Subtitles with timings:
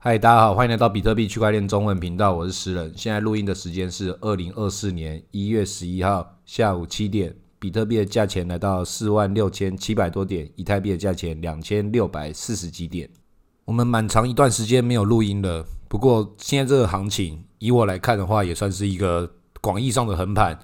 [0.00, 2.92] 嗨，大家好，欢迎来到比特币区块链中文频道，我是石人。
[2.96, 13.10] 现在录音的时间是二零二四年一月十一号下午七点，比特币的价钱来到四万六千七百多点，以太币的价钱两千六百四十几点。
[13.64, 19.28] 我们蛮长一段时间没有录音了，不过现在这个行情，以我来看的话，也算是一个
[19.60, 20.56] 广义上的横盘，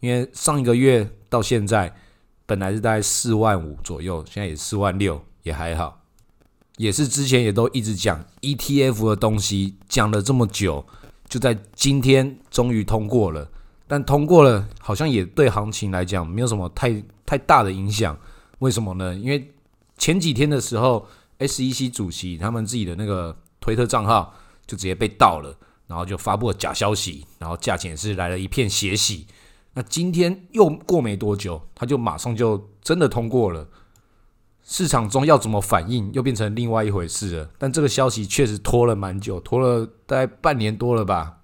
[0.00, 1.94] 因为上一个月到现在，
[2.44, 6.01] 本来是大概四万五左右，现在也四万六，也还好。
[6.82, 10.84] 也是之前也都一直讲 ETF 的东西，讲了这么久，
[11.28, 13.48] 就在今天终于通过了。
[13.86, 18.18] 但通过了，好像也对行情来讲没有什么太太大的影响。
[18.58, 19.14] 为什么呢？
[19.14, 19.48] 因为
[19.96, 21.06] 前几天的时候
[21.38, 24.34] ，SEC 主席他们自己的那个推特账号
[24.66, 29.24] 就直接被盗了，然后就发布了假消息，然后价钱是来了一片血洗。
[29.72, 33.68] 那今天又过没多久，他就马上就真的通过了。
[34.64, 37.50] 市场中要怎么反应，又变成另外一回事了。
[37.58, 41.38] 但这个消息确实拖了蛮久，拖了大概半年多了吧。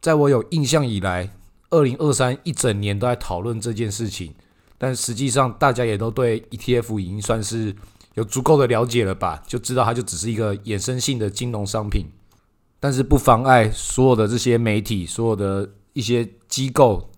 [0.00, 1.30] 在我有印象以来，
[1.70, 4.34] 二零二三一整年都在讨论这件事情，
[4.76, 7.74] 但实际上大家也都对 ETF 已经算是
[8.14, 12.06] 有足够的了解了吧，就知道它就只是一个衍生性的金融商品。
[12.80, 17.10] 但是不妨碍所有的这些媒体、所有的一些机构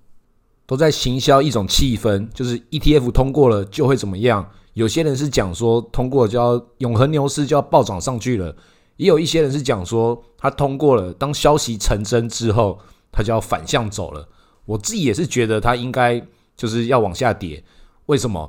[0.66, 4.50] 都在行销一种气氛，就是 ETF 通过了就会怎么样。
[4.74, 8.54] 有些人是讲说通过就要永恒牛市就要暴涨上去了，
[8.96, 12.78] 也有一些人是讲说他通过了，当消息成真之后，
[13.10, 14.28] 他就要反向走了。
[14.64, 16.24] 我自己也是觉得他应该
[16.56, 17.62] 就是要往下跌。
[18.06, 18.48] 为什么？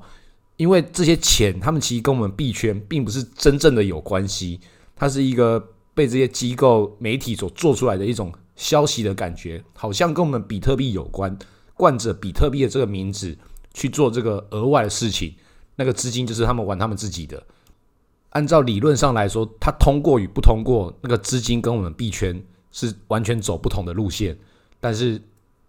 [0.58, 4.60] 因为这些钱他们其实跟我们币圈并不是真正的有关系，
[4.96, 5.60] 它是一个
[5.96, 11.36] 被这些机构媒体所做出来的一种消息的感觉，好像跟我们比特币有关，
[11.74, 13.36] 冠着比特币的这个名字
[13.74, 15.34] 去做这个额外的事情。
[15.76, 17.44] 那个资金就是他们玩他们自己的。
[18.30, 22.42] 按照理论上来说，它通过与不通过，那个资金跟我们币圈
[22.72, 24.38] 是完全走不同的路线。
[24.80, 25.22] 但是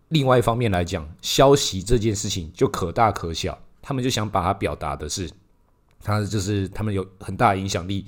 [0.09, 3.59] 另外一方面来讲，消息这件事情就可大可小。
[3.81, 5.29] 他们就想把它表达的是，
[6.01, 8.07] 它就是他们有很大的影响力。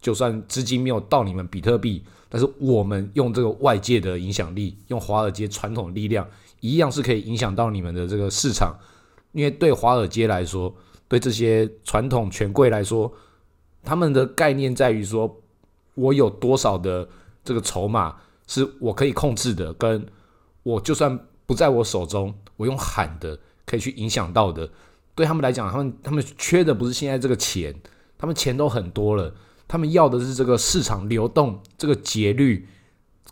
[0.00, 6.28] 就算资金没有到你们比特币，但是我们用这个外界的影响力，用华尔街传统力量，
[6.58, 8.76] 一样是可以影响到你们的这个市场。
[9.30, 10.74] 因为对华尔街来说，
[11.12, 13.12] 对这些传统权贵来说，
[13.84, 15.42] 他们的概念在于说，
[15.94, 17.06] 我有多少的
[17.44, 20.06] 这个筹码是我可以控制的，跟
[20.62, 24.70] 我就算不在我手中，我用喊的可以去影响到的。
[25.14, 27.74] 对他们来讲，他们他们缺的不是现在这个钱，
[28.16, 29.34] 他们钱都很多了，
[29.68, 32.66] 他们要的是这个市场流动这个节律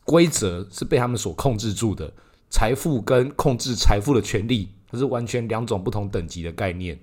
[0.04, 2.12] 规则是被他们所控制住的。
[2.50, 7.00] 财富跟控制财富的权利，它是完全两种不同等级的概念。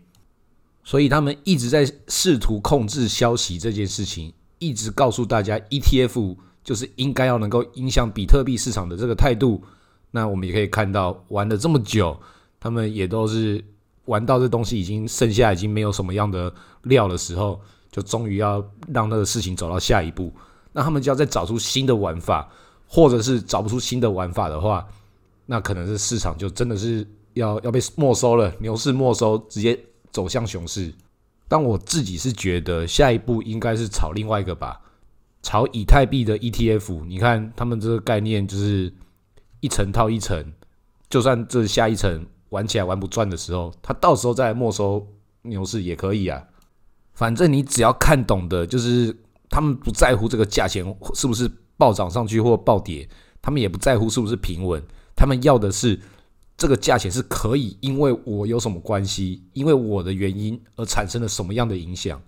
[0.87, 9.61] 所以他们一直在试图控制消息这件事情，一直告诉大家 ETF 就是应该要能够影响比特币市场的这个态度。
[10.11, 12.17] 那我们也可以看到，玩了这么久，
[12.57, 13.61] 他们也都是
[14.05, 17.59] 玩到这东西已经剩下已经没有什么样的料的时候，
[17.91, 20.31] 就终于要让那个事情走到下一步。
[20.71, 22.49] 那他们就要再找出新的玩法，
[22.87, 24.87] 或者是找不出新的玩法的话，
[25.47, 29.77] 那可能是市场就真的是要要被没收了，牛市没收，直接。
[30.11, 30.93] 走向熊市，
[31.47, 34.81] 但我自己是觉得下一步应该是炒另外一个吧，
[35.41, 37.05] 炒以太币的 ETF。
[37.05, 38.93] 你看他们这个概念就是
[39.59, 40.53] 一层套一层，
[41.09, 45.07] 就算这下一层玩起来玩不转的时候，他到时候再没收
[45.43, 46.43] 牛市也可以啊。
[47.13, 49.15] 反正你只要看懂的，就是
[49.49, 53.07] 他们不在乎这个价钱是不是暴涨上去或暴跌，
[53.41, 54.83] 他们也不在乎是不是平稳，
[55.15, 55.99] 他们要的是。
[56.57, 62.19] 这个价钱是可以，因为我有什么关系，因为我的原因而产生了什么样的影响，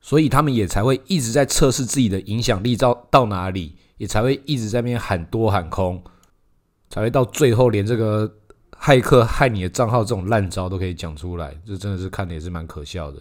[0.00, 6.02] 所以他们也才会一直在测试自己的影响力到到哪里，也才会一直在那边喊多喊空，
[6.90, 8.28] 才会到最后连这个
[8.72, 13.20] 骇客害你的账号这种烂招都可以讲出来，这真的是看的也是蛮可笑的。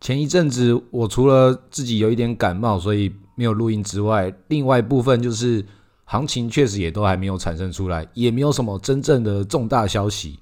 [0.00, 5.64] 前一阵子我除了自己有一点感冒，所以没有录音之外，另外一部分就是。
[6.12, 10.38] 行情确实也都还没有产生出来，也没有什么真正的重大消息。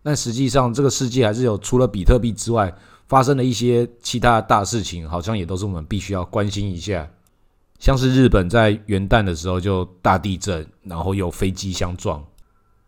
[0.00, 2.72] 但实际上，这个世界还是有除了比特币之外，
[3.08, 7.10] 发生了一些其他大事情，好像也都是我们必须要关心一下。
[7.80, 12.24] 像是日本在元旦的时候就大地震，然后有飞机相撞。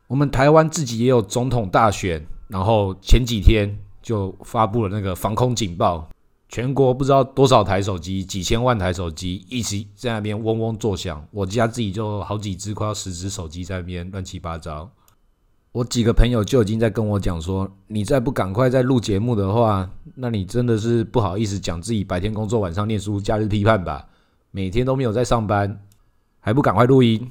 [0.06, 6.08] 我们台湾自己也有总统大选，然后前几天就发布了那个防空警报。
[6.50, 11.24] 全国不知道多少台手机，几千万台手机一起在那边嗡嗡作响。
[11.30, 14.90] 我家自己就好几只，快要十只手机在那边乱七八糟。
[15.70, 24.08] 我几个朋友就已经在跟我讲说：“你再不赶快再录节目的话，那你真的是不好意思讲自己白天工作，晚上念书，假日批判吧。”
[24.50, 25.80] 每天都没有在上班，
[26.40, 27.28] 还不赶快录音？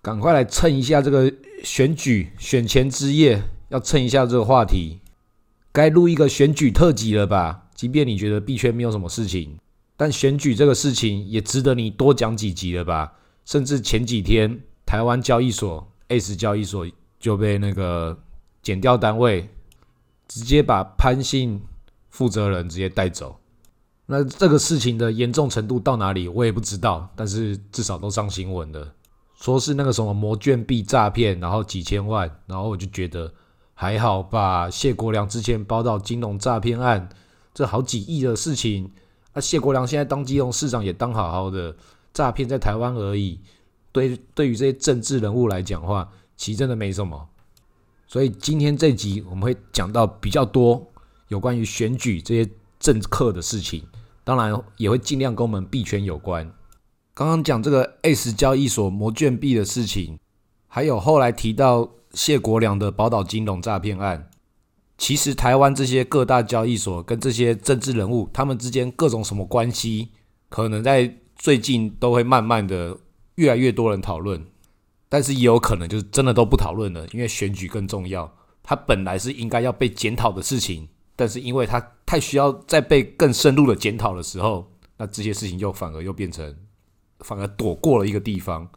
[0.00, 1.34] 赶快来蹭一下这个
[1.64, 5.00] 选举选前之夜，要蹭一下这个话题，
[5.72, 7.63] 该录一个选举特辑了吧？
[7.74, 9.58] 即便你觉得币圈没有什么事情，
[9.96, 13.12] 但选举这个事情也值得你多讲几集了吧？
[13.44, 16.86] 甚至前几天台湾交易所 S 交易所
[17.20, 18.18] 就被那个
[18.62, 19.48] 减掉单位，
[20.28, 21.60] 直接把潘姓
[22.10, 23.38] 负责人直接带走。
[24.06, 27.10] 那这个事情的严重程度到哪里，我也不知道。
[27.16, 28.92] 但是至少都上新闻了，
[29.40, 33.32] 说是那个什么魔卷币诈骗，然后几千万，然后我就觉得
[33.72, 34.68] 还好吧。
[34.68, 37.08] 谢国良之前报道金融诈骗案，
[37.54, 38.90] 这好几亿的事情，
[39.32, 41.74] 啊，谢国良现在当金融市长也当好好的，
[42.12, 43.40] 诈骗在台湾而已。
[43.92, 47.28] 对，对于这些政治人物来讲话，其实真的没什么。
[48.06, 50.86] 所以今天这集我们会讲到比较多
[51.28, 52.50] 有关于选举这些。
[52.80, 53.82] 政客的事情，
[54.24, 56.52] 当然也会尽量跟我们币圈有关。
[57.14, 60.18] 刚刚讲这个 S 交易所魔卷币的事情，
[60.68, 64.28] 还有后来提到谢国良的宝岛金融诈骗案。
[64.96, 70.10] 其实台湾这些各大交易所跟这些政治人物，他们之间各种什么关系，
[70.48, 72.96] 可能在最近都会慢慢的
[73.34, 74.44] 越来越多人讨论，
[75.08, 78.32] 但是也有可能就是真的都不讨论了，因为选举更重要。
[78.62, 80.88] 他本来是应该要被检讨的事情。
[81.16, 86.52] 但是因为他太需要在被更深入的检讨的时候，那这些事情又反而又变成
[87.20, 88.68] 反而躲过了一个地方。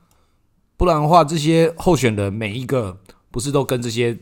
[0.78, 3.00] 不然的话，这些候选人每一个
[3.32, 4.16] 不是都跟这些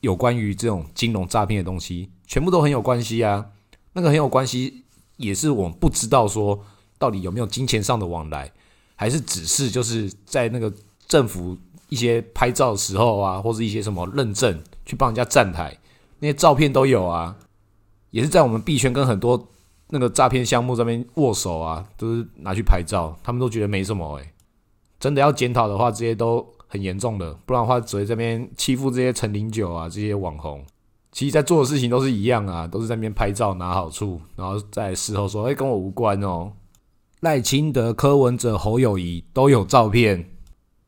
[0.00, 3.46] 有关于这种金融诈骗的东西，全部都很有关系啊。
[3.92, 4.84] 那个很有关系，
[5.16, 6.64] 也是我们不知道说
[6.98, 8.50] 到底有没有金钱上的往来，
[8.96, 10.72] 还是只是就是在那个
[11.06, 11.56] 政府
[11.88, 15.76] 一些拍照的时候啊，或者一些什么认证去帮人家站台，
[16.20, 17.36] 那些照片都有啊。
[18.10, 19.48] 也是在我们币圈跟很多
[19.88, 24.32] 那个诈骗项目这边握手啊，都是拿去拍照，他们都觉得没什么诶。
[24.98, 30.64] 真的要检讨的话，这些都很严重的，不然的话只会这边欺负这些陈零九啊这些网红。
[31.10, 36.52] 其实，在做的事情都是一样啊，都是在那边拍照拿好处，然后在事后说：“哎，跟我无关哦。”
[37.18, 40.30] 赖清德、柯文哲、侯友谊都有照片，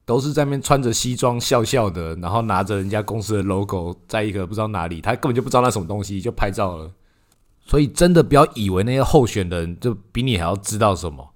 [0.06, 6.88] 都是在那边穿着西装笑笑的，然后拿着人家公司的 logo，在一个不知道哪里，他根本就不知道那什么东西，就拍照了。
[7.67, 11.31] 所以真的不要以为那些候选人就比你还要知道什么，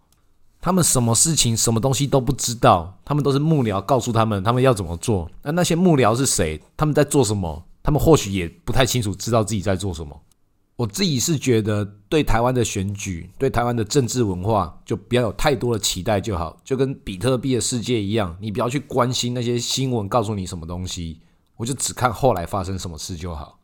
[0.67, 5.31] 他们什么事情、什么东西都不知道，他们都是幕僚告诉他们他们要怎么做。
[5.41, 6.61] 那那些幕僚是谁？
[6.77, 7.65] 他们在做什么？
[7.85, 10.21] 他们或许也不太清楚，知道自己在做什么。
[10.75, 16.59] 我自己是觉得，对台湾的选举、对台湾的政治文化，就不要有太多的期待就好。
[16.65, 21.21] 就跟比特币的世界一样，你不要去关心那些新闻告诉你什么东西，
[21.57, 23.61] 我就只看后来发生什么事就好。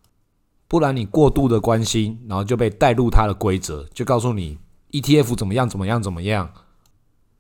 [0.68, 4.56] 不然你过度的关心，然后就被带入它的规则，就告诉你
[4.92, 6.48] ETF 怎么样怎么样怎么样。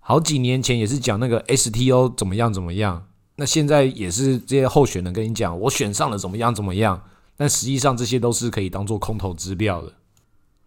[0.04, 3.06] 好几年前也是讲那个 STO 怎么样怎么样，
[3.36, 7.02] 那现在也是这些候选人跟你讲我选上了怎么样怎么样，
[7.36, 9.92] 但实际上这些都是可以当做空头支票的。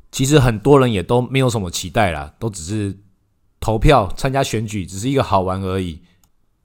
[0.10, 2.98] 其实很多人也都没有什么期待啦，都只是
[3.60, 6.00] 投票参加选举，只是一个好玩而已。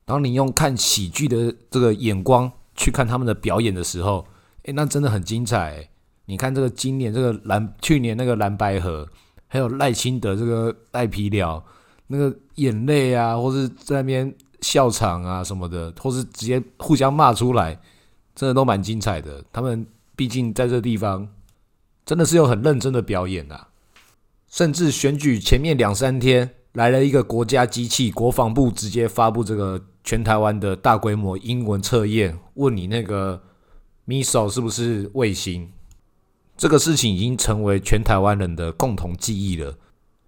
[0.05, 4.27] 当你用看喜剧的这个眼光去看他们的表演的时候，
[4.63, 5.89] 诶，那真的很精彩。
[6.27, 9.09] 你看这个今年这个蓝，去年那个蓝白河，
[9.49, 11.65] 还有赖清德这个赖皮了，
[12.13, 17.81] 那个眼泪啊，或是在那边笑场啊什么的，或是直接互相骂出来，
[18.35, 19.45] 真的都蛮精彩的。
[19.53, 21.29] 他们毕竟在这地方，
[22.05, 23.69] 真的是有很认真的表演啊。
[24.49, 33.41] 甚至选举前面两三天，来了一个国家机器，国防部直接发布这个全台湾的大规模英文测验，问你那个
[34.09, 35.71] missile 是不是卫星。
[36.57, 39.77] 这个事情已经成为全台湾人的共同记忆了。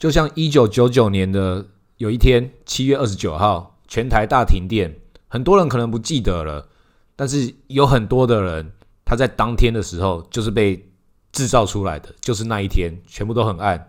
[0.02, 1.64] 就像一九九九年的
[1.98, 4.92] 有一天，七月二十九号，全台大停电，
[5.28, 6.66] 很多人可能不记得了，
[7.14, 8.72] 但是有很多的人，
[9.04, 10.90] 他在当天的时候就是被
[11.30, 13.86] 制造出来的，就是那一天，全部都很暗。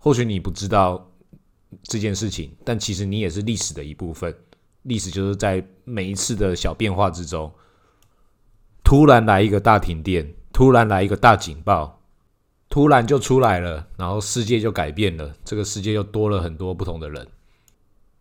[0.00, 1.12] 或许你不知道
[1.82, 4.34] 这件事情，但其实你也是历史的一部分。
[4.84, 7.52] 历史就是在每一次的小变化之中，
[8.82, 10.32] 突然来一个大停电。
[10.50, 12.01] 突然来一个大警报，
[12.72, 17.28] 突然就出来了，然后世界就改变了，这个世界又多了很多不同的人。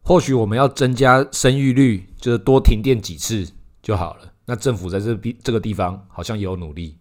[0.01, 3.48] 或许我们要增加生育率，就是多停电几次
[3.81, 4.34] 就好了。
[4.48, 6.98] 那政府在这边这个地方好像也有努力。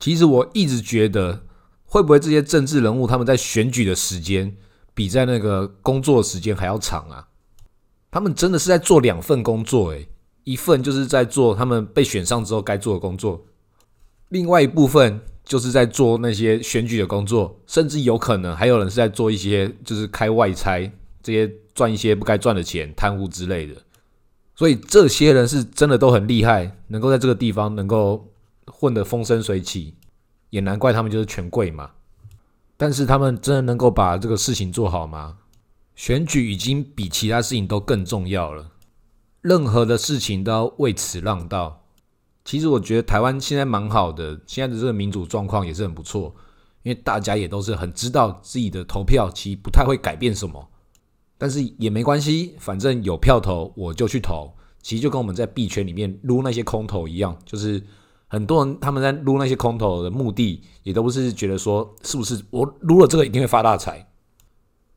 [0.00, 1.44] 其实我一直觉得，
[1.84, 4.56] 会不会这些政治人物他们在选举的时间
[4.92, 7.28] 比在那个工作时间还要长啊？
[8.10, 10.08] 他们真的是在做两份工作，诶，
[10.42, 13.46] 一份就是在做他们被选上之后该做的工作。
[14.30, 15.20] 另外一部分
[15.50, 20.88] 就是在做那些选举的工作，甚至有可能还有人是在做一些就是开外差，
[21.24, 23.74] 这些赚一些不该赚的钱、贪污之类的。
[24.54, 28.28] 所以这些人是真的都很厉害，能够在这个地方能够
[28.64, 29.96] 混得风生水起，
[30.50, 31.90] 也难怪他们就是权贵嘛。
[32.76, 35.38] 但是他们真的能够把这个事情做好吗？
[35.96, 38.70] 选举已经比其他事情都更重要了，
[39.40, 41.79] 任何的事情都要为此让道。
[42.44, 46.34] 其实我觉得台湾现在蛮好的，现在的这个民主状况也是很不错，
[46.82, 50.68] 因为大家也都是很知道自己的投票其实不太会改变什么，
[51.38, 54.52] 但是也没关系，反正有票投我就去投。
[54.82, 57.82] 其实就跟我们在币圈里面撸那些空头一样，就是
[58.26, 64.06] 很多人他们在撸那些空头的目的，也都不是觉得说是不是我撸了这个一定会发大财。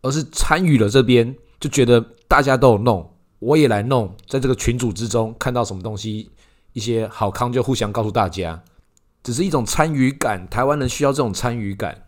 [0.05, 3.09] 而是参与了这边，就觉得大家都有弄，
[3.39, 6.29] 我也来弄，在这个群组之中看到什么东西，
[6.73, 8.63] 一些好康就互相告诉大家，
[9.23, 10.47] 只是一种参与感。
[10.49, 12.03] 台湾人需要这种参与感，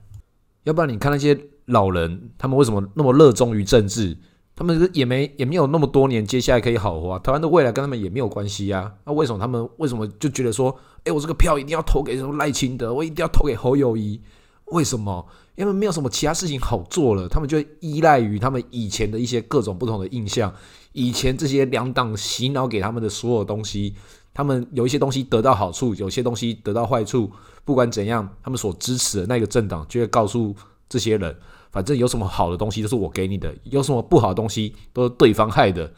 [0.64, 4.18] 要不然你看那些老人，他们为什么那么热衷于政治？
[4.58, 7.20] 他们也没也没有那么多年，接下来可以好活。
[7.20, 8.94] 台湾的未来跟他们也没有关系呀。
[9.06, 14.22] 那为什么他们为什么就觉得说，哎，我这个票一定要投给什么赖清德，我一定要投给侯友谊？
[14.68, 15.26] 为什么？
[15.56, 20.54] 因为没有什么其他事情好做了，他们就依赖于他们以前的一些各种不同的印象，
[20.94, 23.94] 以前这些两党洗脑给他们的所有东西，
[24.36, 27.32] 他们有一些东西得到好处，有些东西得到坏处。
[27.64, 30.56] 不管怎样，他们所支持的那个政党就会告诉
[30.88, 31.36] 这些人，
[31.72, 35.92] 反正有什么好的东西都是我给你的，有什么不好的东西都是对方害的，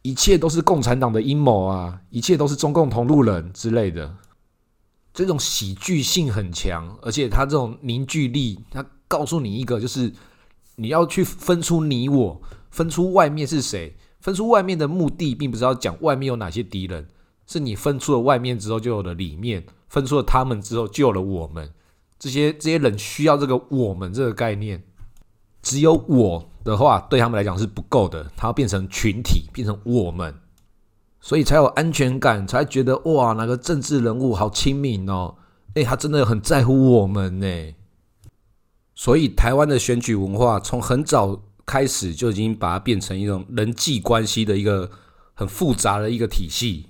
[0.00, 4.14] 一切都是共产党的阴谋啊，一切都是中共同路人之类的。
[5.12, 8.82] 这种喜剧性很强，而且他这种凝聚力，他。
[9.10, 10.12] 告诉你一个，就是
[10.76, 17.08] 你要去分出你我，分出外面是谁，分出外面的目的，并不是要讲外面有哪些敌人，
[17.50, 21.68] 是你分出了外面之后，就有了里面，分出了他们之后，就有了我们。
[22.16, 24.84] 这些这些人需要这个我们这个概念，
[25.60, 30.32] 只有我的话，对他们来讲是不够的，他要变成群体，变成我们，
[31.20, 35.34] 所以才有安全感，才觉得哇，哪个政治人物好亲民哦，
[35.74, 37.74] 诶，他真的很在乎我们呢。
[38.94, 44.88] 所以，台湾的选举文化从很早开始就已经把它变成一种人际关系的一个
[45.34, 46.86] 很复杂的一个体系。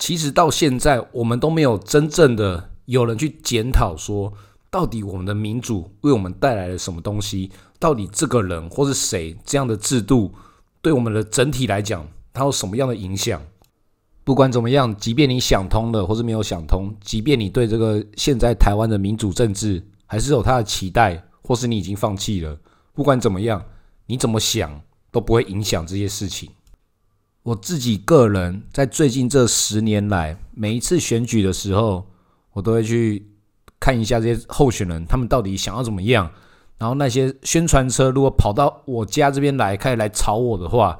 [0.00, 4.32] 其实到现在，我们都没有真正的有人去检讨说，
[4.70, 7.52] 到底我们的民主为我们带来了什么东西？
[7.78, 10.32] 到底这个人或是谁这样的制度
[10.80, 13.40] 对我们的整体来讲，它有什么样的影响？
[14.24, 22.58] 不管怎么样，即便你想通了，或是没有想通，即便你对这个现在台湾的民主政治，还是有他的期待，或是你已经放弃了。
[22.94, 23.62] 不管怎么样，
[24.06, 24.80] 你怎么想
[25.10, 26.50] 都不会影响这些事情。
[27.50, 32.06] 我自己个人在最近这十年来，每一次选举的时候，
[32.52, 33.28] 我都会去
[33.80, 36.30] 看一下这些候选人，他们到底想要怎么样。
[36.78, 40.96] 然后那些宣传车如果跑到我家这边来，开始来吵我的话，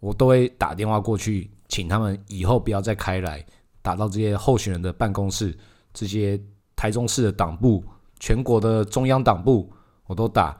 [0.00, 3.46] 我都会打电话过去，请他们以后不要再开来，
[3.80, 5.56] 打到这些候选人的办公室，
[5.92, 6.40] 这些
[6.74, 7.84] 台中市的党部。
[8.18, 9.70] 全国的中央党部
[10.08, 10.58] 我都打，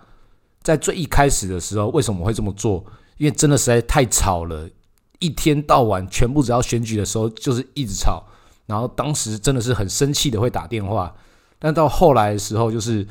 [0.63, 2.85] 在最一开始的时候，为什么会这么做？
[3.17, 4.69] 因为真的实在太吵了，
[5.19, 8.25] 一天到晚全部只要选举的时候就是一直吵，
[8.67, 11.15] 然后当时真的是很生气的会打电话，
[11.59, 13.07] 但到后来的时候就是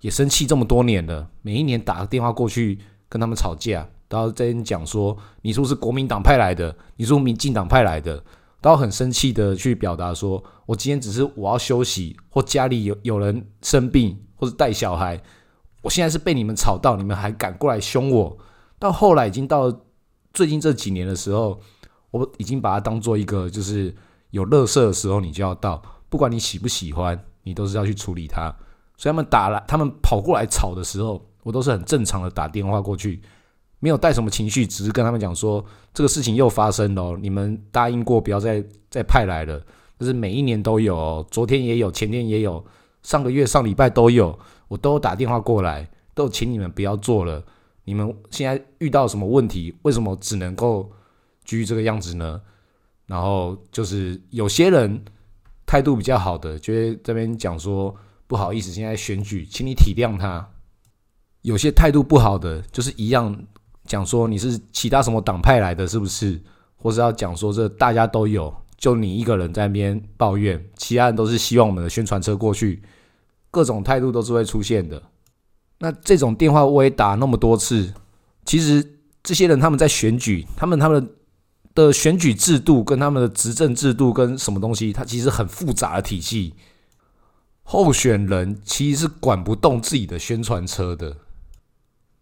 [0.00, 8.22] 也生气这么多年了，每一年打个电话过去跟他们吵架，然后在讲说你是不是国民党派来的，你是不是民进党派来的。
[8.60, 15.20] 都很生气的去表达说，我今天只是我要休息，或家里有有人生病，或者带小孩，
[15.82, 18.38] 我现在是被你们吵到，你们还敢过来凶我。
[18.78, 19.70] 到后来已经到
[20.34, 21.58] 最近这几年的时候，
[22.10, 23.94] 我已经把它当做一个，就是
[24.30, 28.54] 有乐色的时候你就要到，不管你喜不喜欢，你都是要去处理它。
[28.96, 33.22] 所以他们打来，他们跑过来吵的时候，我都是很正常的打电话过去。
[33.80, 35.62] 没有带什么情绪，只是跟他们讲说
[35.92, 39.60] 这个事情又发生了，你们答应过不要再再派来了，
[39.98, 42.64] 就是每一年都有，昨天也有，前天也有，
[43.02, 44.38] 上个月上礼拜都有，
[44.68, 47.44] 我都打电话过来，都请你们不要做了。
[47.84, 49.74] 你们现在遇到什么问题？
[49.82, 50.90] 为什么只能够
[51.44, 52.40] 居这个样子呢？
[53.06, 55.04] 然后就是有些人
[55.66, 57.94] 态度比较好的，就会这边讲说
[58.26, 60.48] 不好意思，现在选举，请你体谅他。
[61.42, 63.36] 有些态度不好的，就是一样。
[63.86, 66.40] 讲说你是其他什么党派来的，是不是？
[66.74, 72.82] 或是要讲说这大家都有，就你一个人在那边抱怨，其他人都是希望我们的宣传车过去，
[73.50, 75.02] 各种态度都是会出现的。
[75.84, 77.92] 那这种电话我也打那么多次，
[78.46, 81.06] 其实这些人他们在选举，他们他们
[81.74, 86.54] 的选举制度跟他们的执政制度跟什么东西，它其实很复杂的体系。
[87.64, 91.18] 候选人其实是管不动自己的宣传车的。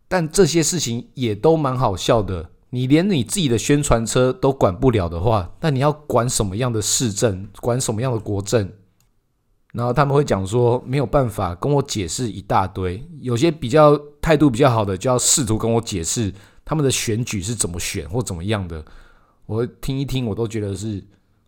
[0.08, 2.50] 但这些事情也都蛮好笑的。
[2.70, 8.68] 你连你自己的宣传车都管不了的话，那你要管什么样的市政，管什么样的国政？
[9.72, 13.02] 然后他们会讲说没有办法跟我解释一大堆。
[13.20, 16.32] 有些比较态度比较好的，就要试图跟我解释
[16.64, 18.84] 他们的选举是怎么选或怎么样的。
[19.46, 21.02] 我听一听，我都觉得是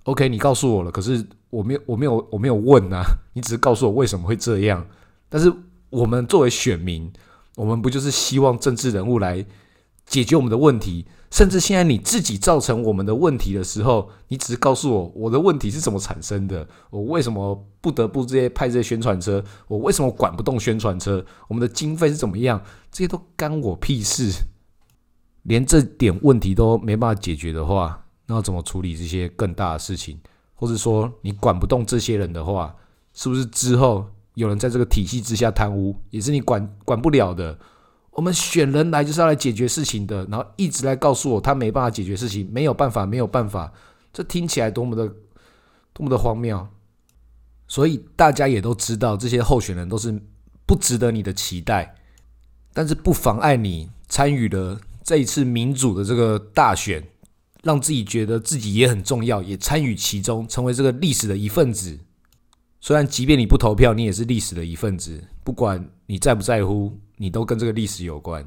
[0.04, 0.28] OK。
[0.28, 3.04] 你告诉我了，可是我没有，我没有，我没有问啊。
[3.34, 4.84] 你只是告诉我为什么会这样。
[5.28, 5.52] 但是
[5.90, 7.12] 我们作为选民，
[7.56, 9.44] 我们不就是希望政治人物来
[10.06, 11.06] 解决我们的问题？
[11.30, 24.30] 甚至现在你自己造成我们的问题的时候，你只是告诉我我的问题是怎么产生的，我为什么不得不这些派这些宣传车，我为什么管不动宣传车，我们的经费是怎么样，这些都干我屁事。
[25.42, 30.18] 连这点问题都没办法解决的话，那要怎么处理这些更大的事情？
[30.54, 32.76] 或者说你管不动这些人的话，
[33.12, 37.58] 是不是之后有人在这个体系之下贪污，也是你管管不了的？
[38.14, 43.72] 我们选人来就是要来解决事情的，然后一直来告诉我他没办法解决事情，没有办法，没有办法，
[44.12, 45.08] 这听起来多么的
[45.92, 46.66] 多么的荒谬！
[47.66, 50.22] 所以大家也都知道，这些候选人都是
[50.64, 51.96] 不值得你的期待，
[52.72, 54.80] 但是不妨碍你参与了。
[55.02, 57.06] 这一次民主的这个大选，
[57.62, 61.98] 让自己觉得自己也很重要，也参与其中，成为这个历史的一份子。
[62.86, 65.18] 虽然即便你不投票，你也是历史的一份子。
[65.42, 68.46] 不管你在不在乎，你都跟这个历史有关。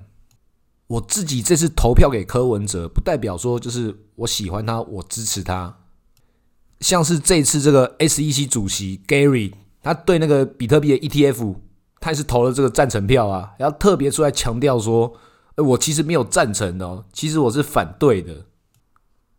[0.86, 5.76] 我自己这次投票给柯文哲，不代表说就是我喜欢他，我支持他。
[6.82, 11.56] 像是这次这个 SEC 主席 Gary，他对那个比特币的 ETF，
[12.00, 15.18] 他也是投了这个赞成票啊，然后特别出来强调说。
[15.56, 18.46] 我其实没有赞成哦，其实我是反对的，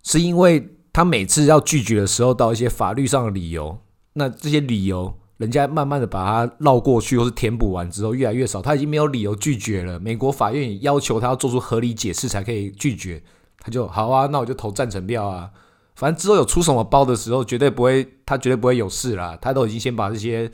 [0.02, 3.78] 是因为他每次要拒绝的时候，到一些法律上的理由，
[4.18, 9.98] 那这些理由，人家慢慢的把它绕过去，或是填补完之后，越来越少，他已经没有理由拒绝了。
[9.98, 13.22] 美国法院也要求他要做出合理解释才可以拒绝，
[13.60, 15.50] 他就好啊，那我就投赞成票啊，
[15.94, 20.50] 反正之后有出什么包的时候，绝对不会，他绝对不会有事啦，他都已经先把这些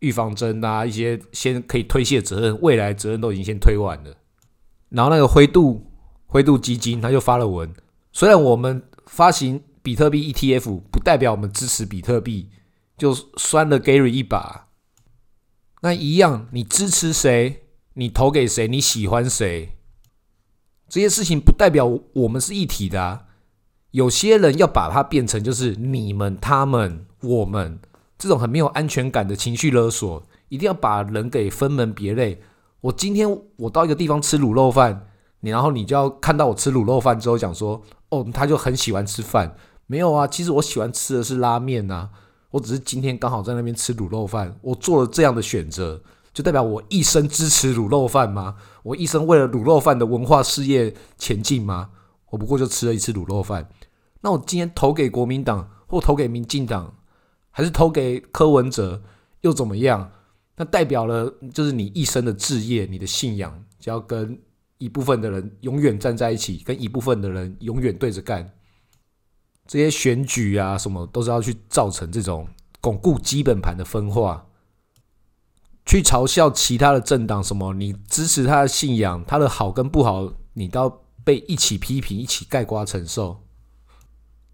[0.00, 4.14] 预防针啊，一些先可以推卸责任，未来责任都已经先推完了。
[4.90, 5.86] 然后那个灰度
[6.26, 7.72] 灰度基金他就发了文，
[8.12, 12.48] 虽然我们发行比特币 ETF 不代表我们支持比特币，
[13.02, 14.68] 就酸了 Gary 一把。
[15.80, 19.76] 那一样，你支持谁，你投给谁，你喜欢谁，
[20.88, 23.24] 这些事情不代表我们是一体的啊。
[23.90, 27.80] 有些人要把它变成就是你们、他们、我们
[28.16, 32.40] 这种很没有安全感的情绪勒索，一定要把人给分门别类。
[32.82, 35.08] 我今天我到一个地方吃卤肉饭，
[35.40, 39.56] 你然后你就要看到我吃卤肉饭之后讲说，哦，他就很喜欢吃饭。
[39.88, 42.10] 没有啊，其实我喜欢吃的是拉面呐。
[42.52, 46.00] 我只是今天刚好在那边吃卤肉饭，我做了这样的选择，
[46.32, 48.54] 就代表我一生支持卤肉饭吗？
[48.84, 51.90] 我一生为了卤肉饭的文化事业前进吗？
[52.30, 53.68] 我不过就吃了一次卤肉饭。
[54.20, 56.94] 那我今天投给国民党，或投给民进党，
[57.50, 59.02] 还是投给柯文哲，
[59.40, 60.12] 又怎么样？
[60.56, 64.38] 那代表了，就是你一生的志业，你的信仰，就要跟
[64.76, 68.52] 一部分的人永远站在一起，跟一部分的人永远对着干。
[69.66, 72.48] 这些选举啊，什么都是要去造成这种
[72.80, 74.46] 巩固基本盘的分化，
[75.86, 83.40] 去嘲笑其他的政党，什么你支持他的信仰，他的好跟不好，你都要被一起批评，一起盖瓜承受。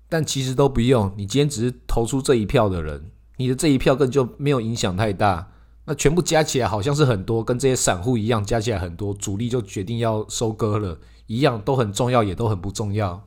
[0.09, 5.51] 但其实都不用，你今天只是投出这一票的人，你的这一票根本就没有影响太大。
[5.85, 13.25] 那全部加起来好像是很多，跟这些散户一样加起来很多，主力就决定要收割了，一样都很重要，也都很不重要。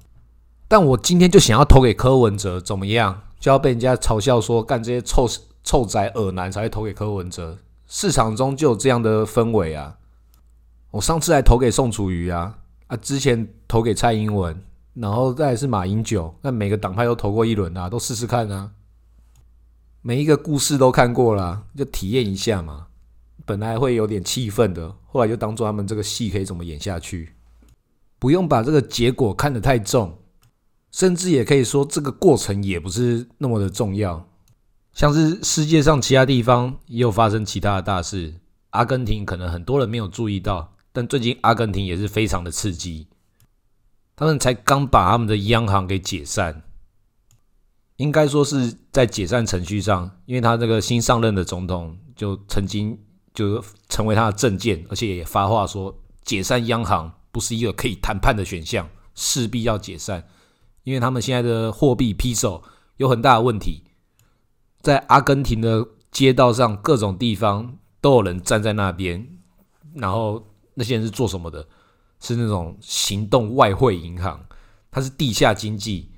[0.72, 3.24] 但我今天就想要投给柯文哲，怎么样？
[3.42, 5.28] 就要被人家嘲笑说干这些臭
[5.66, 7.58] 臭仔耳男才会投给柯文哲。
[7.88, 9.98] 市场中就有这样的氛围啊！
[10.92, 12.58] 我上次还投给宋楚瑜啊，
[12.88, 18.72] 啊，之前投给蔡英文，然后再是马英九，那每个党派都投过一轮啊，都试试看啊。
[20.02, 22.88] 每一个故事都看过了，就体验一下嘛。
[23.46, 27.34] 本来会有点气愤的，后来就当做他们这个戏可以怎么演下去，
[28.18, 30.18] 不用把这个结果看得太重，
[30.92, 34.28] 甚至也可以说这个过程也不是那么的重要。
[34.94, 38.36] 像是世界上其他地方也有发生其他的大事，
[38.72, 43.08] 阿根廷可能很多人没有注意到，但最近阿根廷也是非常的刺激，
[44.16, 46.64] 他们才刚把他们的央行给解散。
[47.98, 53.00] 应该说是在解散程序上，因为他这个新上任的总统就曾经
[53.34, 60.28] 就成为他的政见，而且也发话说解散央行不是一个可以谈判的选项，势必要解散，
[60.84, 62.64] 因为他们现在的货币批手
[62.98, 63.84] 有很大的问题，
[64.82, 69.28] 在阿根廷的街道上各种地方都有人站在那边，
[69.94, 71.68] 然后那些人是做什么的？
[72.20, 74.46] 是那种行动外汇银行，
[74.92, 76.12] 它是地下经济。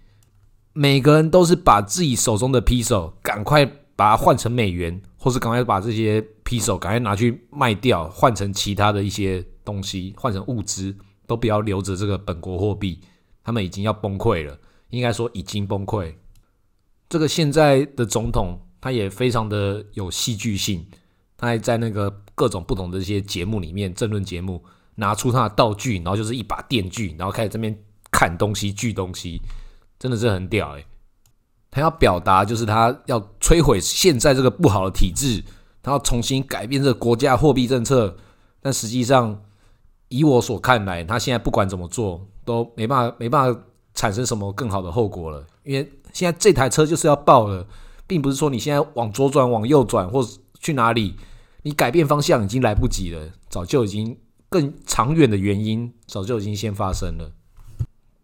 [0.73, 10.93] 每个人都是把自己手中的批手赶快把它换成美元，或是赶快把这些批手赶快拿去卖掉，换成其他的一些东西，换成物资，
[11.26, 12.99] 都不要留着这个本国货币。
[13.43, 14.58] 他们已经要崩溃了，
[14.89, 16.13] 应该说已经崩溃。
[17.10, 20.86] 这个现在的总统他也非常的有戏剧性，
[21.38, 24.63] 他还在那个各种不同的一些节目里面，政论节目
[24.95, 27.77] 拿出他的道具，然后就是一把电锯，然后开始这边
[28.12, 29.41] 砍东西、锯东西。
[29.99, 30.86] 真的是很屌诶，
[31.71, 35.41] 他要表达就是他要摧毁现在这个不好的体制，
[35.82, 38.17] 他要重新改变这个国家货币政策。
[38.60, 39.43] 但实际上，
[40.10, 43.62] 以我所看来，他现在不管怎么做都没办法，没办法
[43.93, 45.45] 产生什么更好的后果了。
[45.63, 47.65] 因为现在这台车就是要爆了，
[48.06, 50.25] 并不是说你现在往左转、往右转或
[50.60, 51.15] 去哪里，
[51.63, 54.17] 你改变方向已经来不及了，早就已经
[54.49, 57.32] 更长远的原因早就已经先发生了。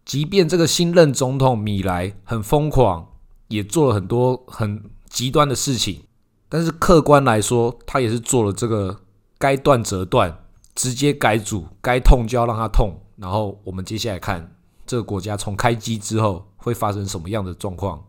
[0.04, 3.06] 即便这个新任总统米莱很疯狂，
[3.48, 6.04] 也做了很多很极端的事情，
[6.48, 9.00] 但是客观来说，他也是做了这个
[9.38, 13.00] 该断则断，直接改组，该痛就要让他痛。
[13.20, 14.56] 然后我们接下来看
[14.86, 18.02] 这个国家从开机之后会发生什么样的状况。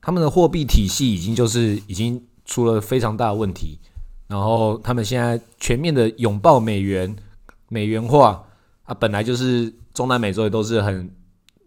[0.00, 3.78] 他们的货币体系已经就是已经出了非常大的问题，
[4.28, 7.14] 然后他们现在全面的拥抱美元，
[7.68, 8.44] 美元化
[8.84, 9.72] 啊，本来就是。
[9.94, 11.14] 中南美洲也都是很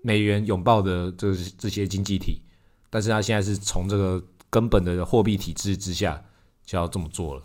[0.02, 2.42] 美元拥抱的这这些经济体，
[2.90, 6.20] 但是他现在是从这个根本的货币体制之下
[6.66, 7.44] 就要这么做了。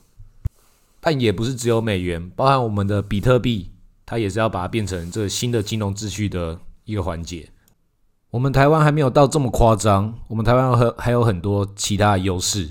[0.99, 3.70] 但也不是只有美元，包含我们的比特币，
[4.11, 7.49] 它也是要把它变成这新的金融秩序的一个环节。
[8.31, 12.70] 我们台湾还没有到这么夸张，我们台湾还还有很多其他的优势，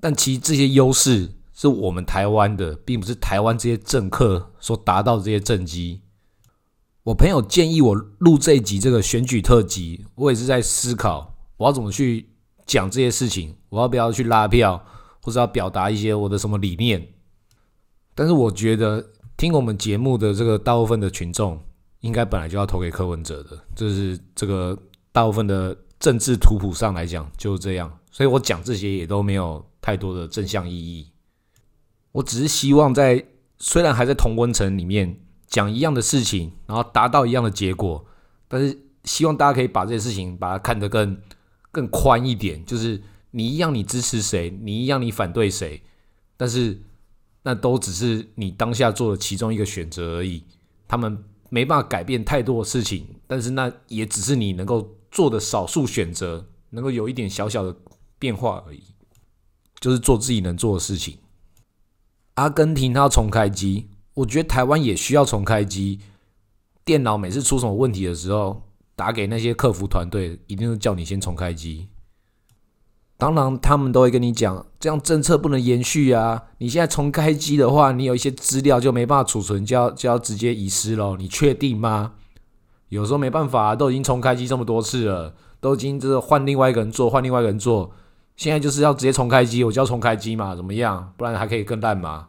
[0.00, 6.00] 但其实这些优势是我们台湾的，并不是台湾这些政客所达到的这些政绩。
[7.02, 12.30] 我朋友建议我录这一集这个选举特辑，我也是在思考我要怎么去
[12.64, 14.82] 讲这些事情，我要不要去拉票，
[15.20, 17.08] 或者要表达一些我的什么理念。
[18.14, 21.60] 但是我觉得听我们节目的这个大部分的群众，
[22.00, 24.78] 应该本来就要投给柯文哲的，这是这个
[25.12, 31.10] 大部分的政治图谱上来讲就是这样，所以我讲这些也都没有太多的正向意义。
[32.12, 33.24] 我只是希望在
[33.58, 35.20] 虽然还在同温层里面。
[35.48, 38.04] 讲一样的事情，然后达到一样的结果，
[38.48, 41.16] 但是希望大家可以把这些事情把它看得更
[41.70, 42.62] 更宽一点。
[42.66, 45.80] 就是你一样，你支持谁，你一样，你反对谁，
[46.36, 46.82] 但是
[47.46, 50.42] 那都只是你当下做的其中一个选择而已。
[50.88, 51.16] 他们
[51.48, 57.76] 没办法改变太多的事情，但是那也只是你能够做的少数选择，能够有一点小小的
[58.18, 58.82] 变化而已。
[59.78, 61.18] 就是做自己能做的事情。
[62.34, 63.86] 阿根廷它重开机。
[64.14, 66.00] 我觉得台湾也需要重开机。
[66.84, 68.60] 电脑每次出什么问题的时候，
[68.96, 71.86] 打给那些客服团队，一定是叫你先重开机。
[73.18, 76.42] 当然，他们都会跟你讲，这样政策不能延续啊！
[76.58, 81.16] 你现在重开机的话，你有一些资料就没办法储存，就要就要直接遗失了。
[81.18, 82.12] 你确定吗？
[82.90, 87.90] 有时候没办法，都已经重开机这么多次了，都已经这换另外一个人做，换另外一个人做，
[88.36, 90.54] 现在就是要直接重开机，我就要重开机嘛？
[90.54, 91.12] 怎么样？
[91.16, 92.28] 不然还可以更烂嘛？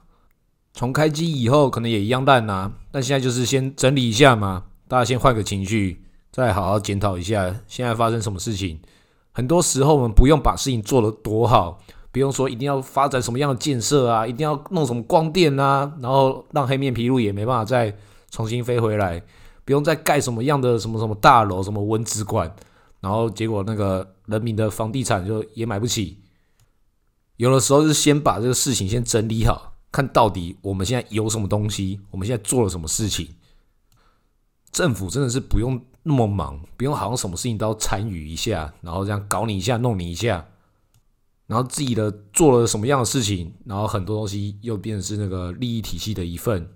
[0.73, 8.79] 重开机以后可能也一样烂呐，但现在就是先整理一下嘛，大家先换个情绪，再好好检讨一下现在发生什么事情。
[9.37, 11.79] 很多时候我们不用把事情做得多好，
[12.11, 17.95] 不用说一定要发展什么样的建设啊，一定要弄什么光电啊，然后让黑面皮鹭也没办法再
[18.31, 19.21] 重新飞回来，
[19.63, 22.51] 不用再盖什么样的什么什么大楼、什么文资馆，
[22.99, 26.17] 然后结果那个人民的房地产就也买不起。
[27.35, 29.75] 有的时候是先把这个事情先整理好。
[29.91, 32.01] 看到底我们现在有什么东西？
[32.09, 33.35] 我们现在做了什么事情？
[34.71, 40.47] 政府真的是不用那么忙，不用好像什么事情都要参与一下，然后这样搞你一下，弄你一下，
[41.45, 46.69] 然后自己的做了什么样的事情，然后很多东西又变成是那个利益体系的一份。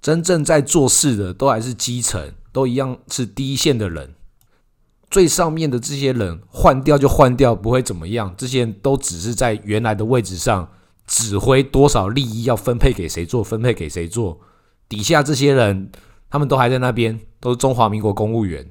[0.00, 4.14] 真正在做事的都还是基层，都一样是第一线的人。
[5.10, 8.34] 最上面的这些人换掉就换掉，不会怎么样。
[8.36, 10.70] 这些人都只是在原来的位置上。
[11.06, 14.38] 指挥多少利益要分配给谁做，分配给谁做？
[14.88, 15.90] 底下这些人，
[16.30, 18.70] 他们都还在那边，都是中华民国公务员，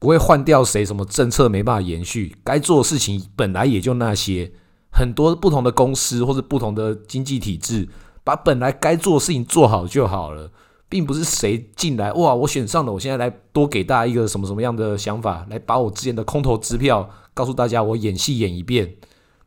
[0.00, 0.84] 不会换掉谁？
[0.84, 2.36] 什么政策没办法延续？
[2.42, 4.52] 该做的事情本来也就那些，
[4.90, 7.88] 很多不同的公司或者不同的经济体制，
[8.24, 10.50] 把本来该做的事情做好就好了，
[10.88, 18.96] 并不是谁进来哇，我选上了，我现在来多给大家一个什么什么样的想法，来把我之前的空头支票告诉大家，我演戏演一遍。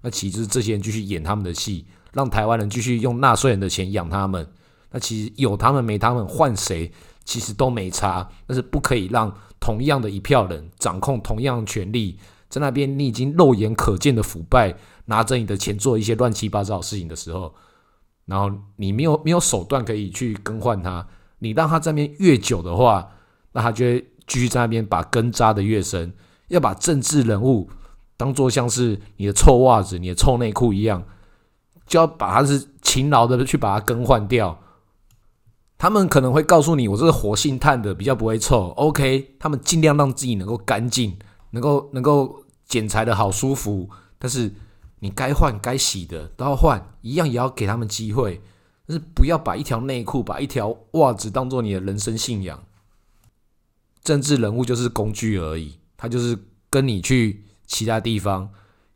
[0.02, 4.48] 那其实这些人继续演他们的戏，让台湾人继续用纳税人的钱养他们。
[4.94, 6.92] 那其实有他们没他们换谁，
[7.26, 8.30] 其实都没差。
[8.46, 14.76] 但是不可以让同样的一票人掌控同样权力，在那边你已经肉眼可见的腐败，
[15.06, 17.52] 拿着你的钱做一些乱七八糟的事情的时候，
[18.28, 21.08] 然后你没有没有手段可以去更换他，
[21.40, 23.10] 你让他在那边越久的话，
[23.54, 26.14] 那他就会继续在那边把根扎的越深，
[26.50, 27.68] 要把政治人物
[28.16, 31.04] 当做像是你的臭袜子、你的臭内裤一样。
[31.86, 34.58] 就要把他是勤劳的去把它更换掉。
[35.84, 38.70] 他们可能会告诉你，我这是活性炭的，比较不会臭。
[38.78, 41.18] OK，他们尽量让自己能够干净，
[41.50, 43.90] 能够能够剪裁的好舒服。
[44.18, 44.50] 但是
[45.02, 48.42] 你该换该洗的都要换，一样也要给他们机会。
[48.88, 52.64] 但是不要把一条内裤、把一条袜子当做你的人生信仰。
[54.06, 58.50] 政治人物就是工具而已，他就是跟你去其他地方，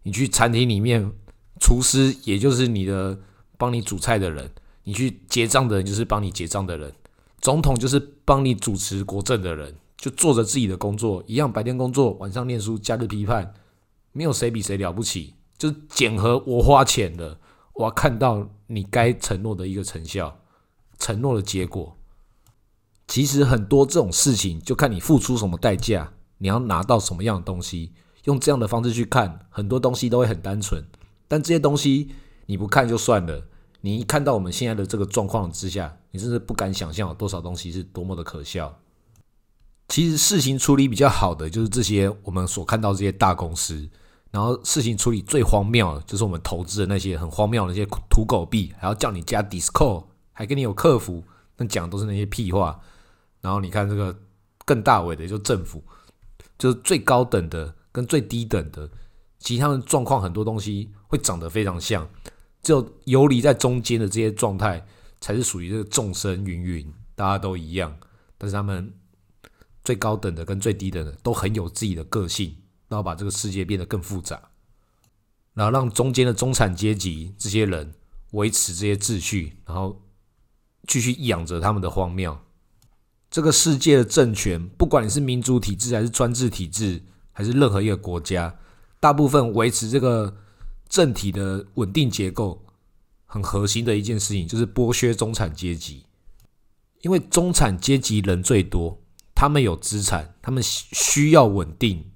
[0.03, 1.11] 你去餐厅里面。
[1.59, 3.19] 厨师也就是你的
[3.57, 4.49] 帮你煮菜的人，
[4.87, 6.93] 你去结账的人就是帮你结账的人，
[7.41, 13.53] 总统就是帮你主持国政的人，就做着自己的工作，一样白天工作，晚上念书，假日批判，
[14.13, 17.37] 没有谁比谁了不起，就是检核我花钱了，
[17.73, 20.39] 我要看到你该承诺的一个成效，
[20.97, 21.97] 承诺的结果。
[23.09, 27.91] 其实很多这种事情，就看你付出什么代价，你要拿到什么样的东西，
[28.23, 30.81] 用这样的方式去看，很多东西都会很单纯。
[31.27, 32.11] 但这些东西
[32.45, 33.47] 你不看就算了，
[33.81, 38.79] 你一看到我们现在的这个状况之下，你甚至不敢想象有多少东西是多么的可笑。
[39.87, 43.89] 其实事情处理比较好的就是这些我们所看到这些大公司，
[44.31, 51.23] 然后事情处理最荒谬的就是我们投资的那些很荒谬的那些土狗币，还要叫你加 d i s c o 还跟你有客服，
[51.55, 52.79] 那讲都是那些屁话。
[53.39, 54.13] 然后你看这个
[54.65, 55.81] 更大尾的就政府，
[56.57, 58.89] 就是最高等的跟最低等的。
[59.39, 62.09] 其实他们状况很多东西会长得非常像，
[62.67, 64.85] 只有游离在中间的这些状态
[65.21, 67.97] 才是属于这个众生芸芸，大家都一样。
[68.37, 68.93] 但是他们
[69.85, 72.53] 最高等的跟最低等的都很有自己的个性，
[72.89, 74.49] 然后把这个世界变得更复杂，
[75.53, 77.93] 然后让中间的中产阶级这些人
[78.31, 80.01] 维持这些秩序，然后
[80.85, 82.37] 继续养着他们的荒谬。
[83.31, 87.01] 这个世界的政权，不管你是民主体制还是专制体制，
[87.31, 88.59] 还是任何一个国家。
[88.99, 90.35] 大部分维持这个
[90.89, 92.65] 政体的稳定结构，
[93.25, 96.05] 很核心的一件事情就是剥削中产阶级，
[97.01, 99.01] 因为中产阶级人最多，
[99.35, 102.11] 他们有资产，他们需要稳定，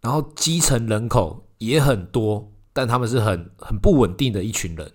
[0.00, 4.92] 然后基层人口也很多，但他们是很很不稳定的一群人。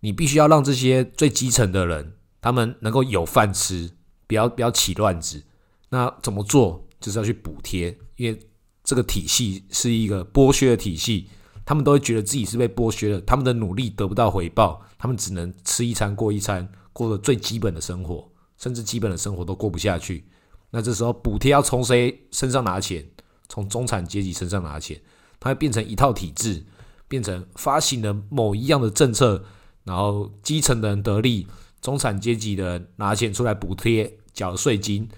[0.00, 3.92] 你必须要让这些最基层的人，他们能够有饭吃，
[4.26, 5.44] 不要不要起乱子。
[5.90, 6.86] 那怎么做？
[7.00, 8.38] 就是要去补贴，因为。
[8.86, 11.30] 这个体系是一个剥削的体系，
[11.64, 20.24] 他们都会觉得自己是被剥削的，他们的努力得不到回报，他们只能吃一餐过一餐，过着最基本的生活，甚至基本的生活都过不下去。
[20.70, 23.04] 那这时候补贴要从谁身上拿钱？
[23.48, 25.00] 从中产阶级身上拿钱，
[25.38, 26.64] 它会变成一套体制，
[27.08, 29.44] 变成发行了某一样的政策，
[29.84, 31.46] 然后基层的人得利，
[31.80, 35.08] 中产阶级的人拿钱出来补贴，缴税金，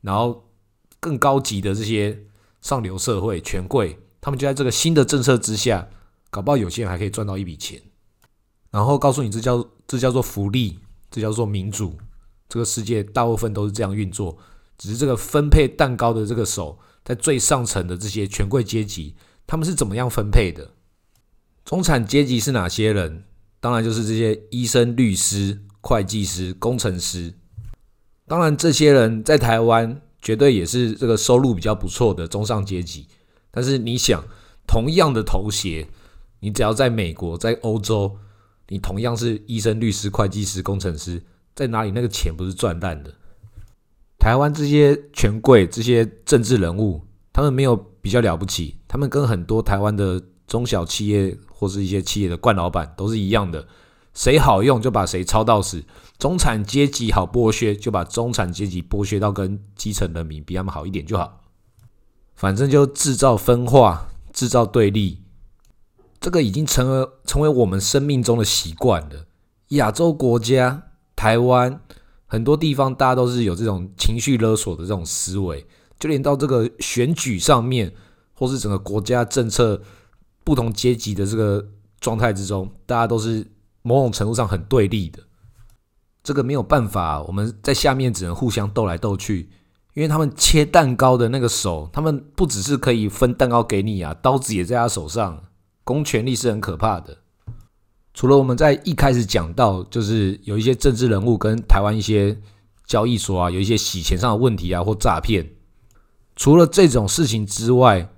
[0.00, 0.48] 然后
[1.00, 2.22] 更高级的这些。
[2.62, 5.86] 上流社会权贵，他们就在这个新的政策之下，
[6.36, 7.80] 搞不好有些人还可以赚到一笔钱。
[8.70, 10.78] 然后告诉你，这叫这叫做福利，
[11.10, 11.96] 这叫做民主。
[12.46, 14.36] 这个世界大部分都是这样运作，
[14.76, 19.14] 只是这个分配蛋糕的这个手，在最上层的这些权贵阶级，
[19.46, 20.72] 他们是怎么样分配的？
[21.64, 23.24] 中产阶级是哪些人？
[23.58, 27.32] 当然就是这些医生、律师、会计师、工程师。
[28.26, 30.02] 当然，这些人在台湾。
[30.22, 33.06] 绝对也是这个收入比较不错的中上阶级，
[33.52, 34.24] 但是你想，
[34.66, 35.86] 同样的头衔，
[36.40, 38.16] 你只要在美国、在欧洲，
[38.68, 41.22] 你同样是医生、律师、会计师、工程师，
[41.54, 43.14] 在哪里那个钱不是赚烂的？
[44.18, 53.66] 台湾这些权贵、这些政治人物，他们没有比较了不起，他们跟很多台湾的中小企业或是一些企业的冠老板都是一样的。
[54.14, 55.84] 谁好用就把谁抄到死，
[56.18, 61.42] 中产阶级好剥削就把中产阶级剥削到跟基层人民比他们好一点就好，
[62.34, 65.22] 反正就制造分化、制造对立，
[66.20, 69.26] 这个已经成为成为我们生命中的习惯了。
[69.68, 70.82] 亚洲国家、
[71.14, 71.80] 台湾
[72.26, 75.66] 很多地方，大家都是有这种情绪勒索的这种思维，
[75.98, 77.92] 就连到这个选举上面，
[78.34, 79.82] 或是整个国家政策
[80.44, 81.66] 不同阶级的这个
[82.00, 83.46] 状态之中，大家都是。
[83.86, 85.22] 某种程度上很对立的，
[86.24, 89.48] 这个没有办法，我们在下面只能互相斗来斗去，
[89.94, 95.40] 因为他们切蛋糕的那个手，他们不只是可以分蛋糕给你啊，刀子也在他手上，
[95.86, 97.16] 公权力是很可怕的。
[98.12, 102.36] 除了我们在一开始讲到，就是有一些政治人物跟台湾一些
[102.84, 105.46] 交易所啊，有一些洗钱上的问题啊，或诈骗。
[106.34, 108.10] 除了这种事情之外，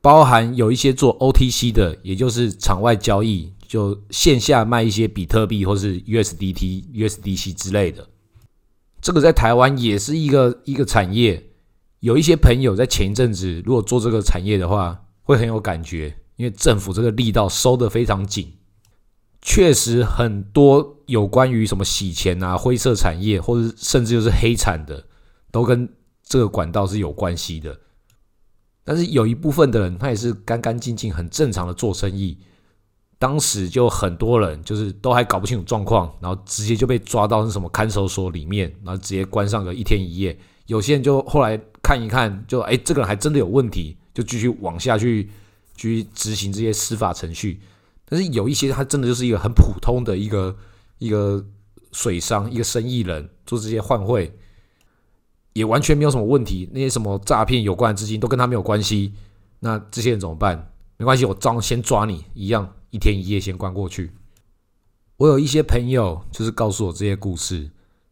[0.00, 8.08] 包含有一些做 OTC 的，也就是场外交易，就线下卖一些比特币或是 USDT、USDC 之类的。
[9.00, 11.50] 这个在台湾也是一个一个产业。
[12.00, 18.52] 有一些朋友在前一阵子如果做这个产业的话，会很有感觉，因为政府这个力道收得非常紧。
[19.40, 25.04] 确实很多有关于什么洗钱啊、灰色产业，或者甚至就是黑产的，
[25.50, 25.88] 都跟
[26.22, 27.76] 这个管道是有关系的。
[28.84, 32.38] 但是有一部分的人，他也是干干净净、很正常的做生意。
[33.18, 40.36] 当时就很多人就是都还搞不清楚状况，然后直接就被抓到是什么看守所里面，然后直接关上个一天一夜。
[40.66, 45.30] 有些人就后来看一看，就哎，这个人还真的有问题，就继续往下去
[45.82, 47.60] 去执行这些司法程序。
[48.04, 50.56] 但是有一些他真的就是一个很普通的一个
[50.98, 51.44] 一个
[51.92, 54.36] 水商，一个生意人做这些换汇，
[55.54, 56.68] 也完全没有什么问题。
[56.72, 59.14] 那些什么诈骗有关的资金都跟他没有关系。
[59.60, 60.72] 那这些人怎么办？
[60.98, 64.12] 没关系，我照先抓你一样，一天一夜先关过去。
[65.16, 67.70] 我有一些朋友就是告诉我这些故事，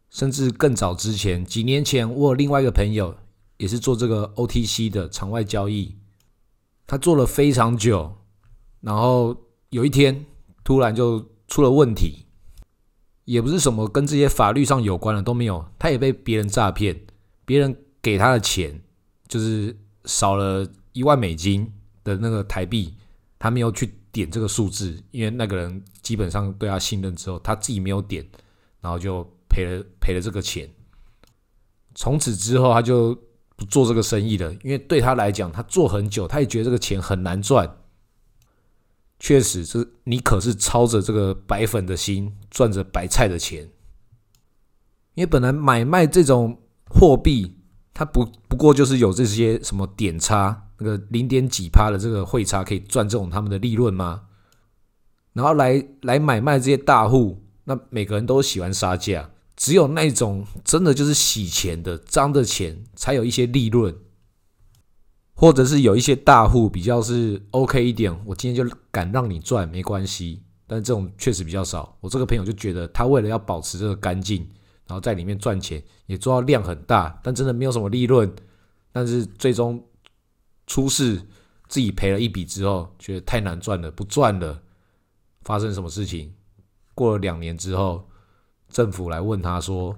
[0.09, 3.15] 甚至更早之前，几年前我有另外一个朋友
[3.57, 5.95] 也是做这个 OTC 的场外交易，
[6.91, 8.17] 他做了非常久，
[8.81, 9.33] 然后。
[9.69, 10.25] 有一天，
[10.65, 12.25] 突然就出了问题，
[13.23, 17.05] 也不是什么跟这些法律上有关的都没有，他也被别人诈骗，
[17.45, 18.81] 别人给他的钱
[19.29, 19.73] 就是
[20.03, 21.71] 少了一万美金
[22.03, 22.93] 的那个台币，
[23.39, 28.29] 他没有去点这个数字，因为那个人基本上对他信任之后，他自己没有点，
[28.81, 30.69] 然后就赔了赔了这个钱。
[31.95, 33.17] 从此之后，他就
[33.65, 37.77] 做这个生意了，因为对他来讲，他做很久，他也觉得这个钱很难赚。
[39.19, 43.69] 确实，是你可是操着这个白粉的心，赚着白菜的钱。
[45.13, 47.57] 因为本来买卖这种货币，
[47.93, 54.23] 它不不过就是有这些什么点差，那个零点几趴的这个汇差，可以赚这种他们的利润吗？
[55.33, 59.30] 然后来来买卖这些大户，那每个人都喜欢杀价，
[59.61, 63.95] 只有那种真的就是洗钱的脏的钱，才有一些利润。
[65.35, 71.95] 或者是有一些大户比较是 OK 一点，我今天就敢让你赚没关系，但这种确实比较少。
[72.01, 74.41] 我这个朋友就觉得他为了要保持这个干净，
[74.87, 78.33] 然后在里面赚钱，也做到量很大，但真的没有什么利润。
[78.91, 79.83] 但是最终
[80.65, 81.21] 出事，
[81.67, 84.63] 自己赔了一笔之后，觉得太难赚了，不赚了。
[85.43, 86.33] 发生什么事情？
[86.95, 88.09] 过了两年之后，
[88.71, 89.95] 政府来问他说，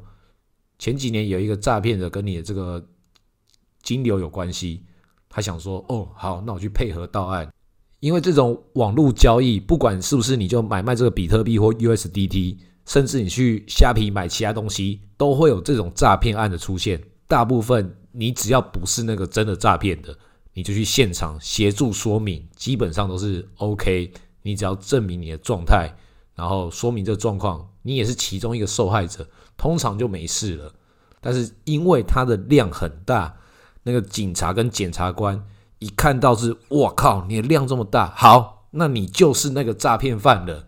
[0.79, 2.83] 前几年有一个诈骗的跟你的这个
[3.81, 4.83] 金流有关系。
[5.29, 7.51] 他想说：“哦，好，那我去配合到案，
[7.99, 17.01] 因为这种网络交易，不管是不是你就买卖这个比特币或 USDT，甚至你去虾皮买其他东西，都会有这种诈骗案的出现。
[17.27, 20.15] 大部分你只要不是那个真的诈骗的，
[20.53, 24.13] 你就去现场协助说明，基本上都是 OK。
[24.43, 25.91] 你只要证明你的状态，
[26.35, 30.73] 然后说明这状况，你也是其中一个受害者，通常就没事了。
[31.21, 33.35] 但是因为它的量很大。”
[33.85, 35.45] 那个警察跟检察官
[35.79, 40.65] 一看到是，我靠，你的量这么大，好，那你就是那个诈骗犯了，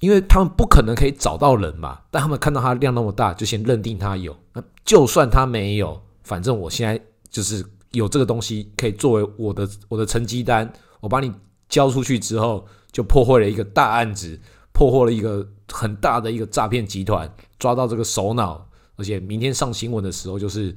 [0.00, 4.36] 因为他们不可能可以找到人嘛，但他们看到他量那么大，就先认定他有。
[4.52, 11.32] 那就算他没有，反正我现在就是有这个东西可以作为我的我的成绩单，我把你
[11.66, 14.38] 交出去之后，就破获了一个大案子，
[14.76, 20.76] 破获了一个很大的一个诈骗集团，抓到这个首脑，而且明天上新闻的时候就是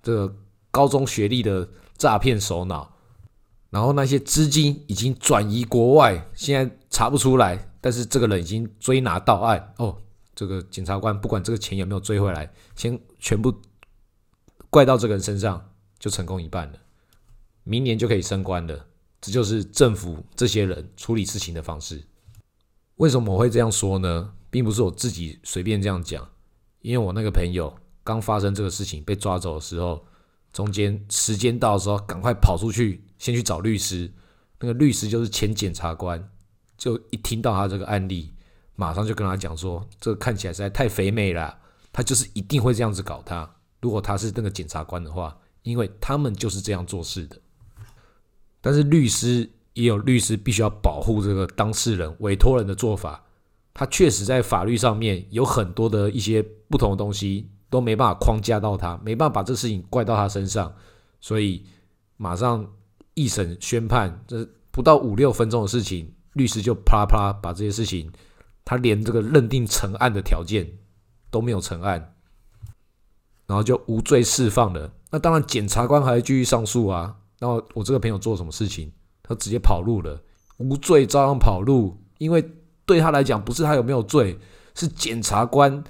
[0.00, 0.32] 这个。
[0.72, 2.94] 高中学历的诈骗首脑，
[3.70, 9.98] 然后那些资金已经转移国外，现在查不出来，但是这个人已经追拿到案哦。
[10.32, 13.52] 这个检察官不管这个钱有没有追回来，先全部
[14.70, 16.78] 怪到这个人身上，就成功一半了。
[17.64, 18.86] 明年就可以升官了。
[19.20, 22.00] 这就是政府这些人处理事情的方式。
[23.00, 24.32] 为什么我会这样说呢？
[24.50, 26.28] 并不是我自己随便这样讲，
[26.82, 30.04] 因为我那个朋友刚发生这个事情被抓走的时候。
[30.52, 34.12] 中间时间到的时候，赶快跑出去，先去找律师。
[34.58, 36.28] 那个律师就是前检察官，
[36.76, 38.34] 就一听到他这个案例，
[38.74, 41.56] 马上就跟他讲说：“这个看起来实在太肥美了，
[41.92, 43.48] 他就是一定会这样子搞他。
[43.80, 47.40] 如果他是那个检察官的话，因为他们就是这样做事的。
[48.60, 53.24] 但是律师也有律师必须要保护这个当事人、委托人的做法。
[53.74, 60.74] 他确实在法律上面有很多的一些不同的东西。”都没办法框架到他，没办法把这事情怪到他身上，
[61.20, 61.64] 所以
[62.16, 62.68] 马上
[63.14, 68.10] 一审宣判，这不到五六分钟的事情，律师就啪啪把这些事情，
[68.64, 70.68] 他连这个认定成案的条件
[71.30, 72.16] 都没有成案，
[73.46, 74.92] 然后就无罪释放了。
[75.12, 77.18] 那当然，检察官还会继续上诉啊。
[77.38, 78.90] 然后我这个朋友做什么事情，
[79.30, 80.20] 他直接跑路了，
[80.56, 82.44] 无罪照样跑路，因为
[82.84, 84.36] 对他来讲，不是他有没有罪，
[84.74, 85.84] 是检察官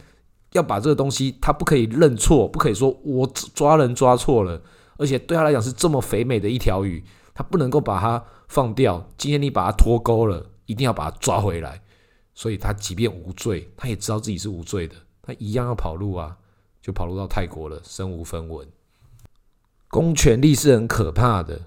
[0.53, 4.61] 要把这个东西，他不可以认错，不可以说我抓人抓错了，
[4.99, 9.09] 而且对他来讲是这么肥美的一条鱼，他不能够把它放掉。
[9.17, 11.81] 今天你把它脱钩了，一定要把它抓回来。
[12.35, 16.37] 所以他即便无罪，他也知道自己是无罪的，他一样要跑路啊，
[16.83, 18.69] 就跑路到泰国了，身无分文。
[19.89, 21.63] 公权力是很可怕的。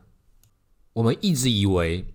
[0.93, 2.05] 我们一直以为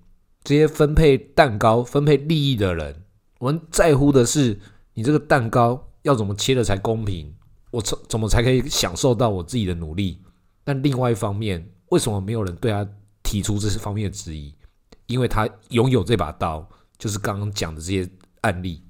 [0.45, 3.05] 这些分配蛋糕、分配利益的人，
[3.39, 4.59] 我们在乎的是
[4.95, 7.35] 你这个蛋糕要怎么切的才公平，
[7.71, 10.23] 我怎怎么才可以享受到我自己的努力。
[10.65, 12.89] 但另外一方面，为什么没有人对他
[13.23, 14.55] 提出这些方面的质疑？
[15.07, 16.69] 因为他拥有这把刀，
[16.99, 18.09] 就是刚刚讲的这些
[18.43, 18.83] 案例。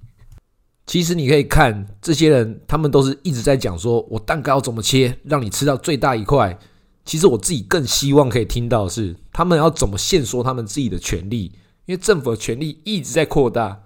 [0.87, 6.59] 其实你可以看这些人，他们都是一直在讲说，我蛋糕怎么切，让你吃到最大一块。
[7.09, 11.45] 其实我自己更希望可以听到的是，他们要怎么限缩他们自己的权利，
[11.87, 13.85] 因为政府的权力一直在扩大。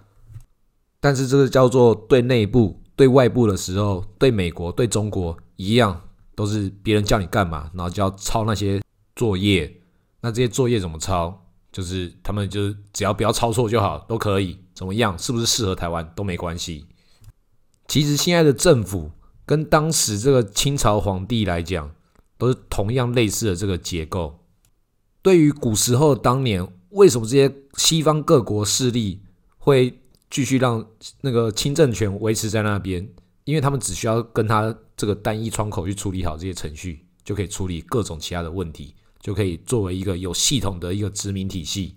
[0.99, 6.01] 但是这个叫做对内部、对外部的时候，对美国、对中国一样，
[6.35, 8.83] 都是别人叫你干嘛，然后就要抄那些
[9.15, 9.73] 作业。
[10.21, 11.47] 那这些作业怎么抄？
[11.71, 15.17] 就是他们就是只要不要抄错就好，都可以怎么样？
[15.17, 16.87] 是不是适合台湾都没关系。
[17.87, 19.13] 其实现在的政府
[19.47, 21.89] 跟当时这个清朝皇帝来讲。
[22.43, 24.41] 都是同样类似的这个结构。
[25.23, 29.21] 对于古时候当年，为什么这些西方各国势力
[29.59, 29.97] 会
[30.29, 30.85] 继续让
[31.21, 33.09] 那个清政权维持在那边？
[33.45, 41.95] 因为他们只需要跟他这个单一窗口去处理好这些程序，就可以处理各种其他的问题，就可以作为一个有系统的一个殖民体系。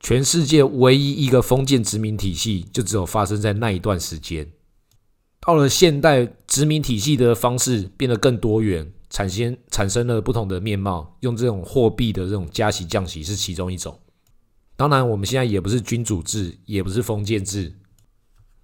[0.00, 4.52] 全世界唯一一个封建殖民体系，就只有发生在那一段时间。
[5.40, 8.92] 到了现代，殖民体系的方式变得更多元。
[9.10, 13.98] 产生产生了不同的面貌，用这种货币的这种加息降息是其中一种。
[14.76, 17.72] 当然，我们现在也不是君主制，也不是封建制，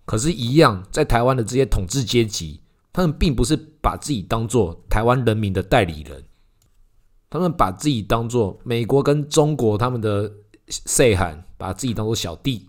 [0.04, 2.60] 可是，一样在台湾的这些统治阶级，
[2.92, 6.24] 他们并不是把自己当做台湾人民的代理人，
[7.28, 10.32] 他们把自己当做美国跟中国他们的
[10.68, 12.66] 塞罕，把自己当做小弟，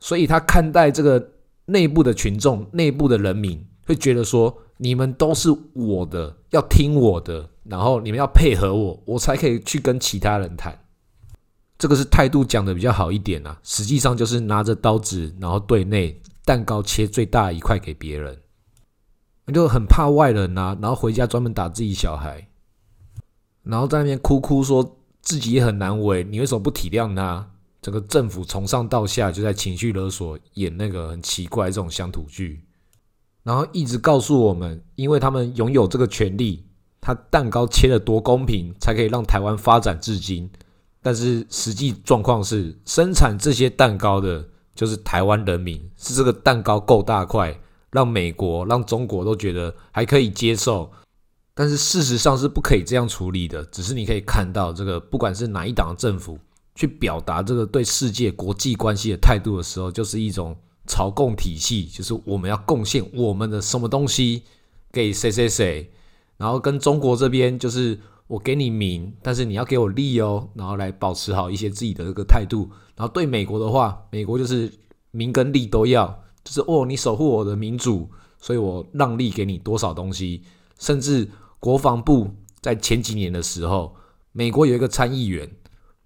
[0.00, 1.32] 所以他看待这个
[1.66, 4.58] 内部的群众、内部的人民，会觉得说。
[4.76, 10.78] 你们都是我的，要听我的，然后你们要配合我，我才可以去跟其他人谈。
[11.78, 18.40] 这个是态度讲的比较好一点啊，实际上就是拿着刀子，然后对内蛋糕切最大一块给别人，
[19.52, 22.48] 就很怕外人啊，然后回家专门打自己小孩，
[23.62, 27.50] 然后在那边哭哭说自己也很难为，你为什么不体谅他？
[27.82, 32.63] 整个政府从上到下就在情绪勒索，演那个很奇怪这种乡土剧。
[33.44, 36.64] 然后一直告诉我们，因为他们拥有这个权利，
[36.98, 40.50] 他蛋糕切的多公平，才可以让台湾发展至今。
[41.02, 44.42] 但是实际状况是，生产这些蛋糕的
[44.74, 47.54] 就是台湾人民，是这个蛋糕够大块，
[47.90, 50.90] 让美国、让中国都觉得还可以接受。
[51.52, 53.62] 但是事实上是不可以这样处理的。
[53.66, 56.38] 只是你可以看到，这个不管是哪一党政府
[56.74, 60.56] 去表达这个对世界国际关系的态度的时候，就是一种。
[60.86, 64.42] 朝贡体系就是我们要贡献我们的什么东西
[64.92, 65.90] 给谁谁谁，
[66.36, 72.68] 然后跟中国这边就是我给你名，但是你要给我利哦，然后来保持好一些自己的这个态度。
[72.96, 74.70] 然后对美国的话，美国就是
[75.10, 76.06] 名跟利都要，
[76.44, 80.42] 就是哦你守护我的民主，所以我让利给你多少东西。
[80.78, 81.28] 甚至
[81.58, 82.28] 国防部
[82.60, 83.96] 在前几年的时候，
[84.32, 85.50] 美国有一个参议员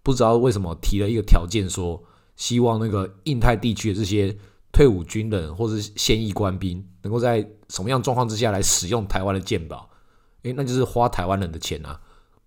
[0.05, 2.05] 不知道为什么提了一个条件，说
[2.37, 4.39] 希望那个印太地区的这些。
[4.79, 9.91] 退伍军人或者是现役官兵，能够在什么样状况之下来使用台湾的鉴宝？
[10.43, 12.01] 诶，那就是花台湾人的钱啊！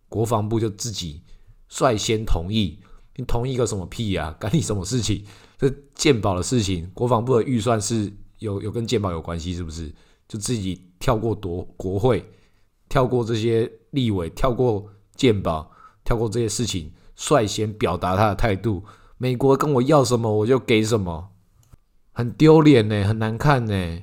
[0.07, 1.21] 国防部就自己
[1.67, 2.79] 率先同意，
[3.17, 4.33] 你同意个什么屁呀？
[4.39, 5.25] 干你什么事情？
[5.57, 8.09] 这鉴宝的事情，国防部的预算是
[8.39, 9.93] 有有跟鉴宝有关系，是不是？
[10.29, 12.25] 就自己跳过夺国会，
[12.87, 15.69] 跳过这些立委，跳过鉴宝，
[16.05, 18.85] 跳过这些事情，率先表达他的态度。
[19.17, 21.30] 美国跟我要什么，我就给什么。
[22.11, 23.99] 很丢脸呢，很难看呢。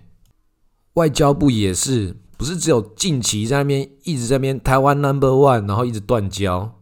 [0.95, 6.81] 外交部也是，不是只有近期在那边一直在那边台湾 number one，然后一直断交。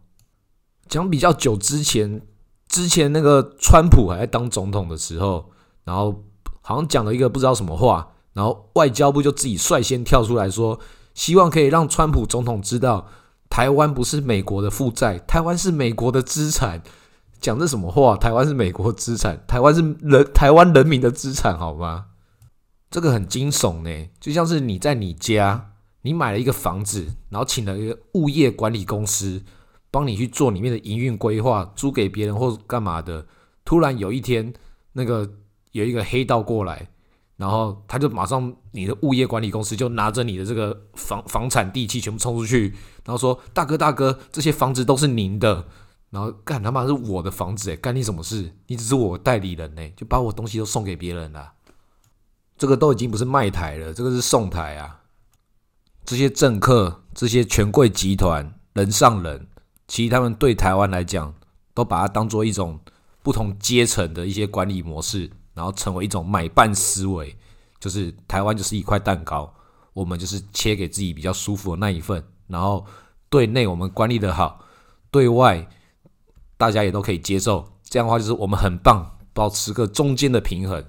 [0.88, 2.22] 讲比较久之前，
[2.68, 5.50] 之前那个川普还在当总统的时候，
[5.84, 6.24] 然后
[6.62, 10.78] 好像讲了一个不知道什么话，然后外交部就自己率先跳出来说，
[11.12, 13.08] 希望可以让川普总统知道，
[13.50, 16.82] 台湾不是美国的负债，台湾是美国的资产。
[17.46, 18.16] 讲这什么话？
[18.16, 22.06] 台湾是美国资产，台湾是人台湾人民的资产，好吗？
[22.90, 25.70] 这个很惊悚呢，就像是你在你家，
[26.02, 29.44] 你买了一个房子，然后请了一个物业管理公司
[29.92, 33.24] 帮你去做里面的营运规划，租给别人或干嘛的。
[33.64, 34.52] 突然有一天，
[34.94, 35.30] 那个
[35.70, 36.88] 有一个黑道过来，
[37.36, 42.70] 然后他就马上你的物业管理公司就拿着你的这个房房产地契全部冲出去，
[43.04, 45.68] 然后说：“大哥大哥，这些房子都是您的。”
[46.16, 48.50] 然后干他妈是我的房子诶，干你什么事？
[48.68, 51.52] 你只是我代理人呢，就把我东西都送给别人了。
[52.56, 55.02] 这个都已经不是卖台了，这个是送台啊！
[56.06, 59.46] 这些政客、这些权贵集团人上人，
[59.88, 61.34] 其实他们对台湾来讲，
[61.74, 62.80] 都把它当做一种
[63.22, 67.36] 不同阶层的一些管理模式，然后成为一种买办思维，
[67.78, 69.54] 就是台湾就是一块蛋糕，
[69.92, 72.86] 我们就是切给自己比较舒服的那一份，然后
[73.28, 74.64] 对内我们管理的好，
[75.10, 75.68] 对外
[76.56, 80.84] 大家也都可以接受，这样的话就是我们很棒，保持个中间的平衡。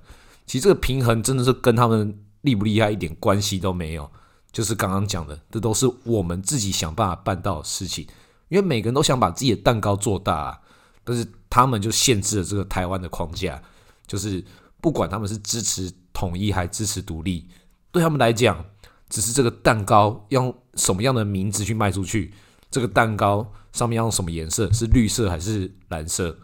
[0.46, 4.10] 其实这个平衡真的是跟他们厉不厉害一点关系都没有，
[4.52, 8.08] 就是刚刚讲的，这都是我们自己想办法办到的事情。
[8.50, 10.62] 因为每个人都想把自己的蛋糕做大，
[11.04, 13.62] 但是他们就限制了这个台湾的框架，
[14.08, 14.42] 就是
[14.80, 17.50] 不管他们是支持统一还支持独立，
[17.92, 18.64] 对他们来讲，
[19.10, 22.34] 只是这个蛋糕用什么样的名字去卖出去，
[22.72, 26.36] 这个蛋糕上面用什么颜色，是绿色还是蓝色。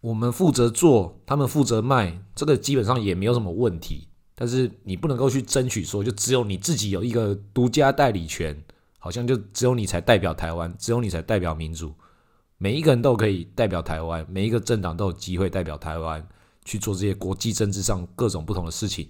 [0.00, 4.08] 我们负责做，他们负责卖，这个基本上也没有什么问题。
[4.34, 8.56] 但是你不能够去争取说，就只有你自己有一个独家代理权，
[8.98, 11.92] 好像就只有你才代表台湾，只有你才代表民主。
[12.56, 16.26] 每一个人都可以代表台湾，每一个政党都有机会代表台湾
[16.64, 19.08] 去做这些国际政治上各种不同的事情。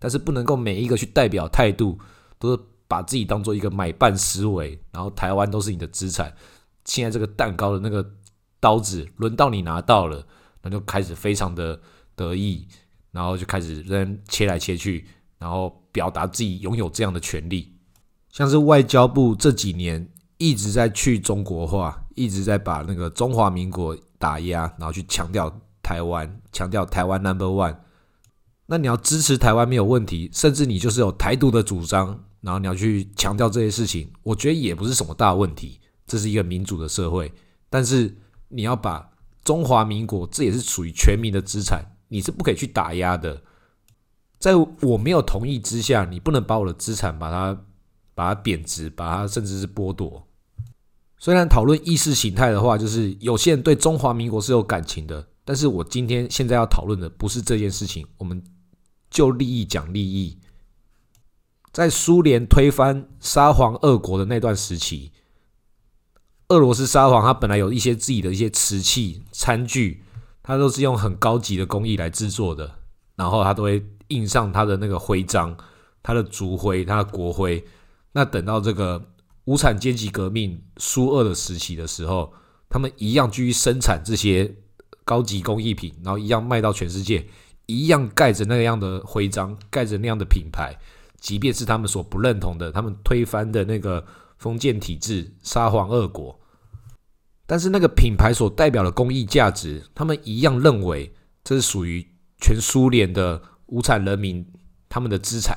[0.00, 1.96] 但是不能够每一个去代表态度，
[2.40, 6.34] 都是把自己当做一个买办思维，然后台湾都是你的资产。
[6.84, 8.14] 现在这个蛋糕的那个。
[8.62, 10.24] 刀子轮到你拿到了，
[10.62, 11.80] 那就开始非常的
[12.14, 12.68] 得意，
[13.10, 15.04] 然后就开始扔切来切去，
[15.36, 17.74] 然后表达自己拥有这样的权利。
[18.30, 20.08] 像是外交部这几年
[20.38, 25.52] 一直在去中国化，一直在把那个中华民国打压，然后去强调
[25.82, 27.76] 台湾，强调台湾 number one。
[28.66, 35.80] 那你要支持台湾没有问题，甚至你就是有台独的主张，然后你要去强调这些事情，我觉得也不是什么大问题。
[36.12, 37.32] 这是一个民主的社会，
[37.70, 38.18] 但是。
[38.54, 39.10] 你要把
[39.42, 43.42] 中华民国，这也是属于全民的资产，你是不可以去打压的。
[44.38, 47.58] 在我没有同意之下，你不能把我的资产把它
[48.14, 50.28] 把它贬值，把它甚至是剥夺。
[51.16, 58.44] 虽然讨论意识形态的话，就是有些人对中华民国是有感情的，但是我今天现在要讨论的不是这件事情，我们
[59.08, 60.38] 就利益讲利益。
[61.72, 65.10] 在苏联推翻沙皇俄国的那段时期。
[66.52, 70.04] 俄罗斯沙皇他本来有一些自己的一些瓷器餐具，
[70.42, 72.70] 他都是用很高级的工艺来制作的，
[73.16, 75.56] 然后他都会印上他的那个徽章、
[76.02, 77.64] 他的族徽、他的国徽。
[78.12, 79.02] 那等到这个
[79.46, 82.30] 无产阶级革命苏俄的时期的时候，
[82.68, 84.54] 他们一样继续生产这些
[85.06, 87.26] 高级工艺品，然后一样卖到全世界，
[87.64, 90.76] 一样盖着那样的徽章，盖着那样的品牌，
[91.18, 94.04] 即便是他们所不认同的，他们推翻的那个
[94.36, 96.38] 封建体制沙皇俄国。
[97.46, 101.12] 但是那个品牌所代表的公益价值，他们一样认为
[101.44, 102.06] 这是属于
[102.40, 104.46] 全苏联的无产人民
[104.88, 105.56] 他们的资产。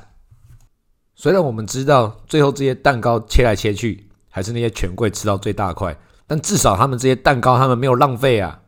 [1.16, 8.62] 虽然我们知道最后这些蛋糕切来切去，还是那些权贵吃到最大块，但至少他们这些蛋糕他们没有浪费啊。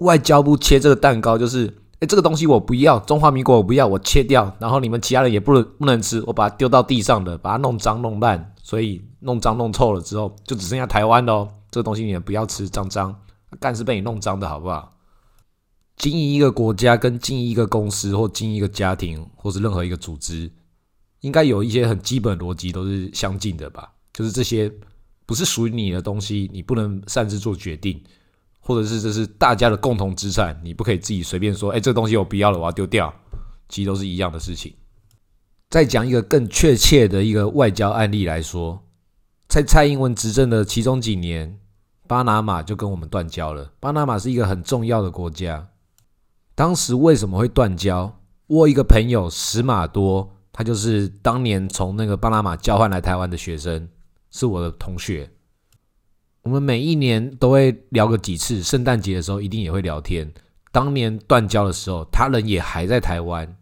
[0.00, 1.66] 外交部切这个蛋糕就是，
[1.98, 11.48] 哎，这个东西我不要，中华民国我不要，我切掉，然后你们其他人也不能不能吃，我把它丢到地上的，把它弄脏弄烂，所以弄脏弄臭了之后，就只剩下台湾喽。
[11.70, 13.14] 这东西你也不要吃，脏脏，
[13.60, 14.96] 干是被你弄脏的，好不好？
[15.96, 20.50] 经营一个国家跟经营一个公司或经营一个家庭或是任何一个组织，
[21.20, 23.92] 应该有一些很基本逻辑都是相近的吧？
[24.12, 24.72] 就是这些
[25.26, 28.00] 不是属于你的东西，你不能擅自做决定，
[28.60, 33.12] 或者是这是大家的共同资产，你不可以自己随便说，哎，这东西我不要了，我要丢掉。
[33.68, 34.72] 其实都是一样的事情。
[35.68, 38.82] 再讲一个更确切的一个外交案例来说。
[39.48, 41.58] 在蔡英文执政的其中几年，
[42.06, 43.72] 巴拿马就跟我们断交了。
[43.80, 45.68] 巴拿马是一个很重要的国家。
[46.54, 48.20] 当时为什么会断交？
[48.46, 53.88] 我一个朋友史马多，他就是当年从那个巴拿马交换来台湾的学生，
[54.30, 55.30] 是我的同学。
[56.42, 60.30] 我们每一年都会聊个几次，圣诞节的时候一定也会聊天。
[60.70, 63.56] 当年断交的时候，他人也还在台湾，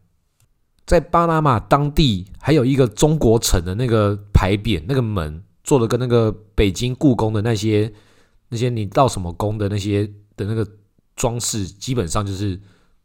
[0.85, 5.45] 在巴拿马当地还有一个中国城的那个牌匾，那个门。
[5.67, 7.93] 做的跟那个北京故宫的那些
[8.49, 10.67] 那些你到什么宫的那些的那个
[11.15, 12.59] 装饰，基本上就是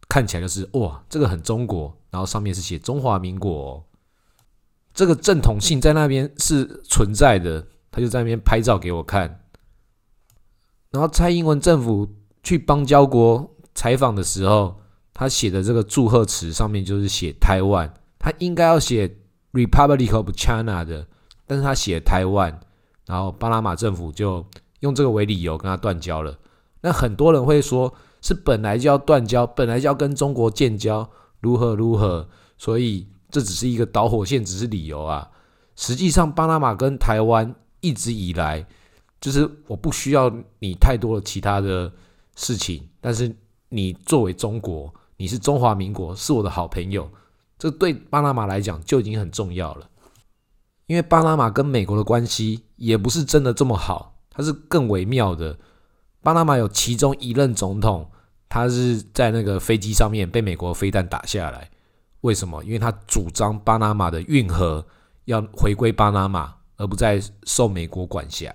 [0.07, 3.85] 看起来就是哇，这个很中国，然后上面是写中华民国，
[4.93, 7.67] 这个正统性在那边是存在的。
[7.93, 9.41] 他就在那边拍照给我看。
[10.91, 12.07] 然后蔡英文政府
[12.41, 14.79] 去邦交国采访的时候，
[15.13, 19.17] 他写的这个祝贺词上面就是写台湾，他应该要写
[19.51, 21.05] Republic of China 的，
[21.51, 22.57] 但是他写台湾，
[23.05, 24.45] 然后巴拿马政府就
[24.79, 26.33] 用这个为理由跟他断交了。
[26.79, 31.09] 那很多人会说，是本来就要断交，本来就要跟中国建交，
[31.41, 32.25] 如何如何，
[32.57, 35.29] 所以这只是一个导火线，只是理由啊。
[35.75, 38.65] 实际上，巴拿马跟台湾一直以来。
[39.19, 41.91] 就是我不需要你太多的其他的
[42.37, 43.35] 事情，但是
[43.67, 47.11] 你作为中国，你是中华民国，是我的好朋友，
[47.59, 49.87] 这对巴拿马来讲就已经很重要了。
[50.91, 55.57] 因为巴拿马跟美国的关系也不是真的这么好，它是更微妙的。
[56.19, 58.11] 巴拿马有其中一任总统，
[58.49, 61.71] 他是在那个飞机上面被美国飞弹打下来，
[62.19, 62.61] 为什么？
[62.65, 64.85] 因为他主张巴拿马的运河
[65.23, 68.53] 要回归巴拿马，而不再受美国管辖。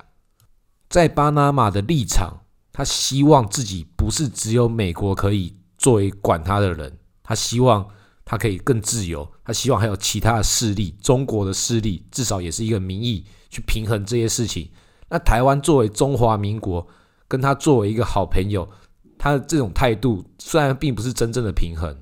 [0.90, 7.88] 在巴拿马的立场，他希望自己不是只有美国可以作为管他的人，他希望
[8.26, 14.68] 他可以更自由，他希望还有其他的势力，中国的势力至少也是一个民意去平衡这些事情。
[15.08, 16.86] 那台湾作为中华民国，
[17.26, 18.68] 跟他作为一个好朋友，
[19.16, 21.96] 他的这种态度虽然并不是真正的平衡，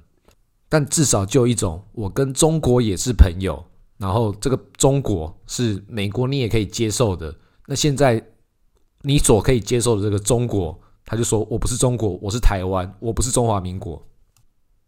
[0.69, 3.65] 但至少就一种我跟中国也是朋友，
[3.99, 7.33] 然后这个中国是美国你也可以接受的。
[7.67, 8.21] 那现在。
[9.07, 14.03] 你所可以接受的这个中国，他就说我不是中国，我是台湾，我不是中华民国。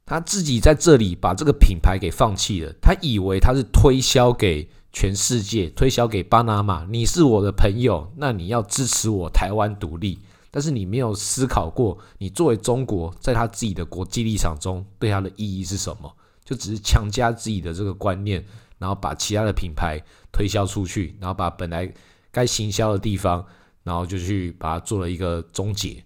[0.07, 10.21] 他自己在这里把这个品牌给放弃了，他以为他是推销给全世界，推销给巴拿马，你是我的朋友，那你要支持我台湾独立。
[10.53, 16.11] 但是你没有思考过，你作为中国，在他自己的国际立场中，对他的意义是什么？
[16.45, 18.43] 就只是强加自己的这个观念，
[18.79, 20.01] 然后把其他的品牌
[20.33, 21.93] 推销出去，然后把本来
[22.31, 23.45] 该行销的地方。
[23.87, 26.03] 然后就去把它做了一个终结。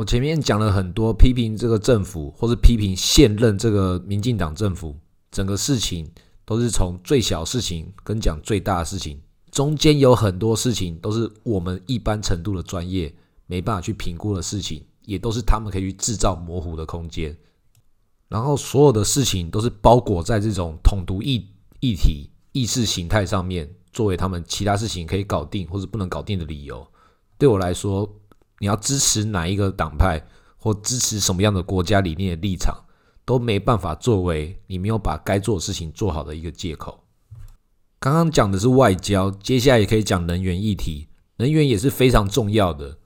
[0.00, 4.96] 我前面讲了很多批评这个政府，或是批评现任这个民进党政府，
[5.30, 6.10] 整个事情
[6.46, 9.20] 都是从最小事情跟讲最大的事情，
[9.50, 17.36] 中间有很多事情都是我们一般程度的专业没办法去评估的事情，也都是他们可以去制造模糊的空间。
[18.28, 21.46] 然后所有的事情都是包裹在这种统独议
[21.80, 23.70] 议题、意识形态上面。
[23.92, 26.86] 作为他们其他事情可以搞定或者不能搞定的理由，
[27.36, 28.08] 对我来说，
[28.60, 30.24] 你要支持哪一个党派
[30.56, 32.76] 或支持什么样的国家理念的立场，
[33.24, 37.02] 都没办法作为你没有把该做的事情做好的一个借口。
[37.98, 41.08] 刚刚讲的是外交，接下来也可以讲能源议题，
[41.38, 42.98] 能源也是非常重要的。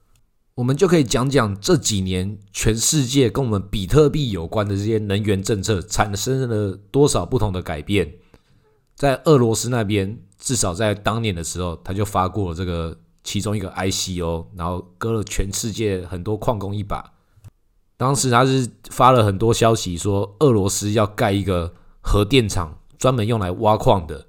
[0.55, 8.13] 我们就可以讲讲这几年全世界跟我们比特币有关的这些能源政策产生了多少不同的改变，
[8.95, 10.19] 在俄罗斯那边。
[10.37, 12.95] 至少在当年的时候，他就发过这个
[13.25, 17.11] 其中一个 ICO，然后割了全世界很多矿工一把。
[17.97, 24.27] 当时他是发了很多消息，说俄罗斯要盖一个核电厂，专门用来挖矿的。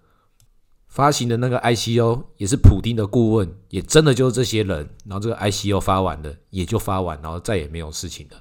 [0.88, 4.88] 发行的那个 ICO 也是普丁的顾问，也真的就是这些人。
[5.04, 8.36] 然后这个 ICO 发完了，也就发完，然后再也没有事情了，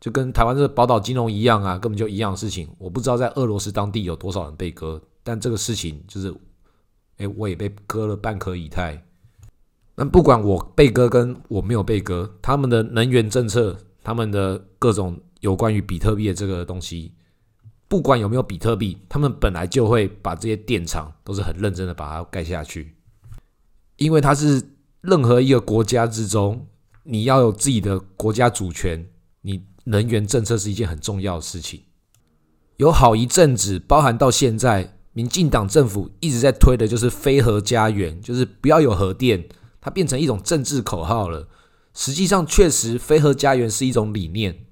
[0.00, 2.68] 就跟台湾这个宝岛金融一样啊，根本就一样的事情。
[2.78, 6.34] 我不知道在俄罗斯当地有多少人被割，但这个事情就是。
[7.18, 9.04] 哎，我也被割了半颗以太。
[10.00, 17.12] 那不管我被割跟我没有被割，他们的能源政策，他们的各种有关于比特币的这个东西，
[17.86, 22.94] 不管有没有比特币，他们本来就会把这些电厂都是很认真的把它盖下去，
[23.98, 24.62] 因为它是
[25.02, 26.66] 任何一个国家之中，
[27.02, 29.06] 你要有自己的国家主权，
[29.42, 31.82] 你能源政策是一件很重要的事情。
[32.78, 34.96] 有好一阵子，包含到现在。
[35.12, 39.44] 民进党政府一直在推的就是“非核家园”，就是不要有核电，
[39.80, 41.48] 它变成一种政治口号了。
[41.94, 44.66] 实际上，确实“非核家园”是一种理念，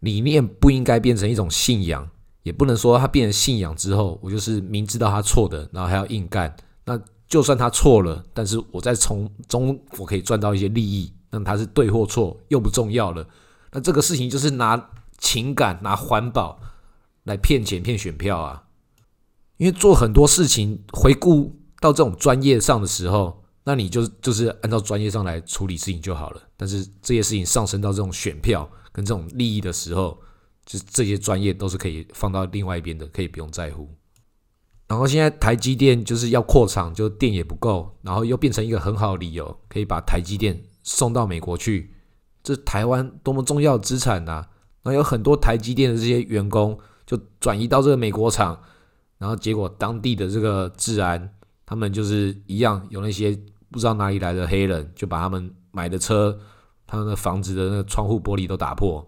[0.00, 2.10] 理念不应该变成一种信仰，
[2.42, 6.54] 也不能说它变成信仰之后，我就是明知道它错的，然后还要硬干。
[6.84, 13.26] 那就算他错了，但是我在从中我可以赚到一些利益，那他是对或错又不重要了。
[13.70, 16.60] 那这个事情就是拿情感、拿环保
[17.22, 18.64] 来骗钱、骗选票啊。
[19.56, 26.42] 因为做很多事情，回顾到这种专业上的时候，那你就就是按照专业上来处理事情就好了。
[26.56, 30.18] 但是这些事情上升到这种选票跟这种利益的时候，
[30.64, 33.88] 就这些专业都是可以放到另外一边的，可以不用在乎。
[34.88, 41.94] 然后现在台积电就是要扩厂，就电也不够，然后又变成一个很好的理由，可以把台积电送到美国去，
[42.42, 44.44] 这台湾多么重要的资产呐！
[44.82, 48.60] 然后有很多台积电的这些员工就转移到这个美国厂，
[49.16, 51.32] 然后结果当地的这个治安，
[51.64, 53.38] 他们就是一样有那些
[53.72, 56.38] 不知道哪里来的黑人，就把他们买的车、
[56.86, 59.04] 他们的房子的那个窗户玻璃都打破。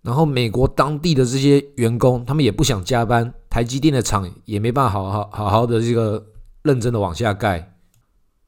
[0.00, 6.24] 然后美国当地的这些员工，他们也不想加班，台积电的厂也没办法好好好好的这个
[6.62, 7.74] 认真的往下盖。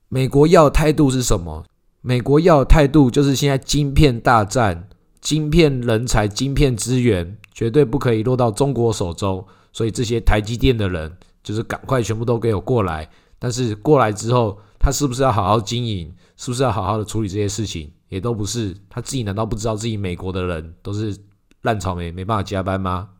[0.09, 1.65] 美国要的态度是什么？
[2.01, 4.89] 美国要的态度就是现在晶片大战，
[5.21, 13.11] 晶片人才、晶片资源绝对不可以落到中国手中，所以这些台积电的人就是赶快全部都给我过来。
[13.39, 16.13] 但是过来之后，他是不是要好好经营？
[16.37, 17.93] 是不是要好好的处理这些事情？
[18.09, 18.77] 也都不是。
[18.89, 21.17] 他自己难道不知道自己美国的人都是？
[21.63, 23.11] 烂草莓没办法加班吗？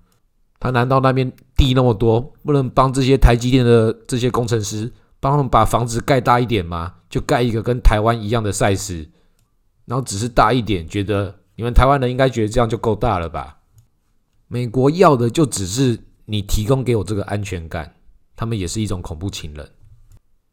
[0.59, 4.91] 他难道那边地那么多，不能帮这些台积电的这些工程师
[5.21, 6.95] 帮他们把房子盖大一点吗？
[7.11, 9.07] 就盖一个跟台湾一样的 size，
[9.85, 13.59] 然后只是大一点，觉得你们台湾人应该觉得这样就够大了吧？
[14.49, 17.95] 美国要的就只是你提供给我这个安全感，
[18.35, 19.71] 他们也是一种恐怖情人。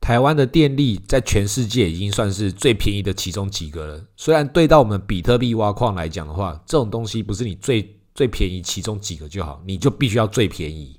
[0.08, 4.06] 台湾的电力在全世界已经算是最便宜的其中几个了。
[4.16, 10.98] 虽然对到我们比特币挖矿来讲的话，这种东西不是你最最便宜其中几个就好，你就必须要最便宜。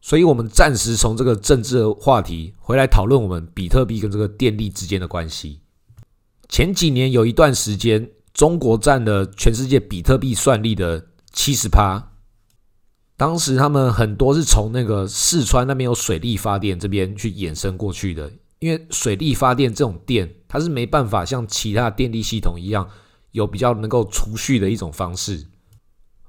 [0.00, 5.60] 所以，我们暂时从这个政治的话题回来讨论我们比特币跟这个电力之间的关系。
[6.48, 12.09] 前几年有一段时间，中国占了全世界比特币算力的七十趴。
[13.20, 22.88] 当时他们很多是从那个四川那边有水力发电这边去衍生过去的，因为水力发电这种电，它是没办法像其他电力系统一样
[23.32, 25.46] 有比较能够储蓄的一种方式，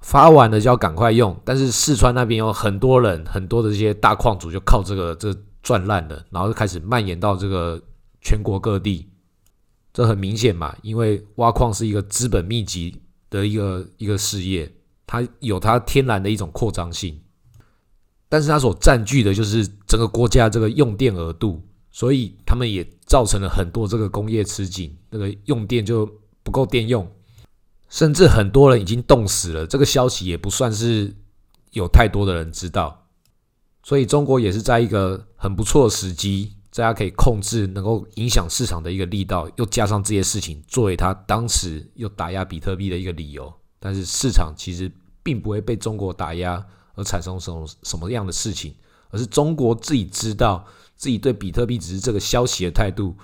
[0.02, 1.34] 发完了就要赶快用。
[1.46, 5.34] 但是四川那边有很多人，很多的这些大矿主就靠这个这
[5.64, 7.82] 赚烂了，然后就开始蔓延到这个
[8.20, 9.08] 全国各地。
[9.94, 14.70] 这很明显嘛，因为挖矿是一个资本密集的一个一个事业。
[15.12, 17.20] 它有它天然的一种扩张性，
[18.30, 26.10] 但是它所占据的就是整个国家这个用电额度，所以他们也造成了很多这个工业吃紧，那个用电就
[26.44, 27.06] 不够电用，
[27.90, 29.68] 甚至很多人已经冻死了。
[29.68, 31.14] 这个消息也不算是
[31.72, 33.10] 有太多的人知道，
[33.84, 44.90] 所以中国也是在一个很不错的时机，大家可以控制、能够影响市场的一个力道，又加上这些事情作为他当时又打压比特币的一个理由，但是市场其实。
[45.24, 46.66] 并不会被中国打压
[46.96, 48.76] 而产生什么什么样的事情，
[49.10, 50.66] 而是中国自己知道
[50.96, 53.16] 自己对比特币只是这个消息的态度。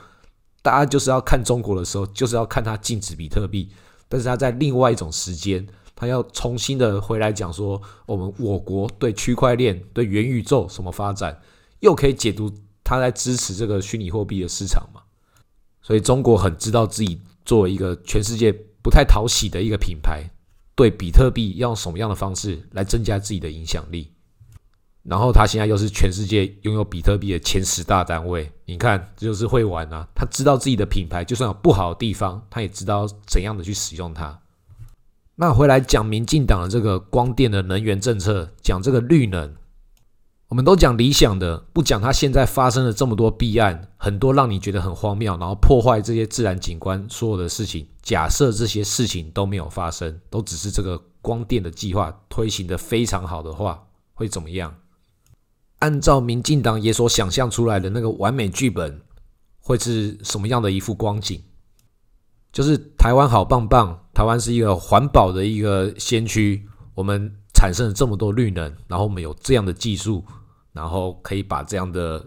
[0.62, 3.70] 大家就是要看中国的时候，就是要看它禁止比特币，
[4.10, 11.40] 但是他在另外一种时间，他要重新的回来讲说，我们我国对区块链、对元宇宙什么发展，
[11.80, 12.52] 又可以解读
[12.84, 15.02] 他在支持这个虚拟货币的市场嘛？
[15.82, 18.52] 所以中国很知道自己作为一个全世界
[18.84, 20.30] 不太讨喜的一个品牌。
[20.78, 24.12] 对比特币要用什么样的方式来增加自己的影响力？
[25.02, 30.08] 然后他现在又是全世界拥有比特币的前十大单位，你看这就是会玩啊！
[30.14, 34.40] 他知道自己的品牌就算有不好的地方，他也知道怎样的去使用它。
[35.36, 39.56] 那回来讲民进党的这个光电的能源政策，讲这个绿能。
[40.50, 47.88] 我们都讲理想的，不讲它现在发生了这么多弊案，很多让你觉得很荒谬，然后破坏这些自然景观所有的事情。
[48.08, 54.74] 假设这些事情都没有发生，都只是这个光电的计划推行的非常好的话，会怎么样？
[55.80, 59.02] 按照民进党也所想象出来的那个完美剧本，
[59.60, 61.44] 会是什么样的一幅光景？
[62.54, 67.36] 就是台湾好棒棒，台湾是一个环保的一个先驱，我们。
[67.54, 70.24] 产生了这么多绿能，然后我们有这样的技术，
[70.74, 72.24] 然后可以把这样的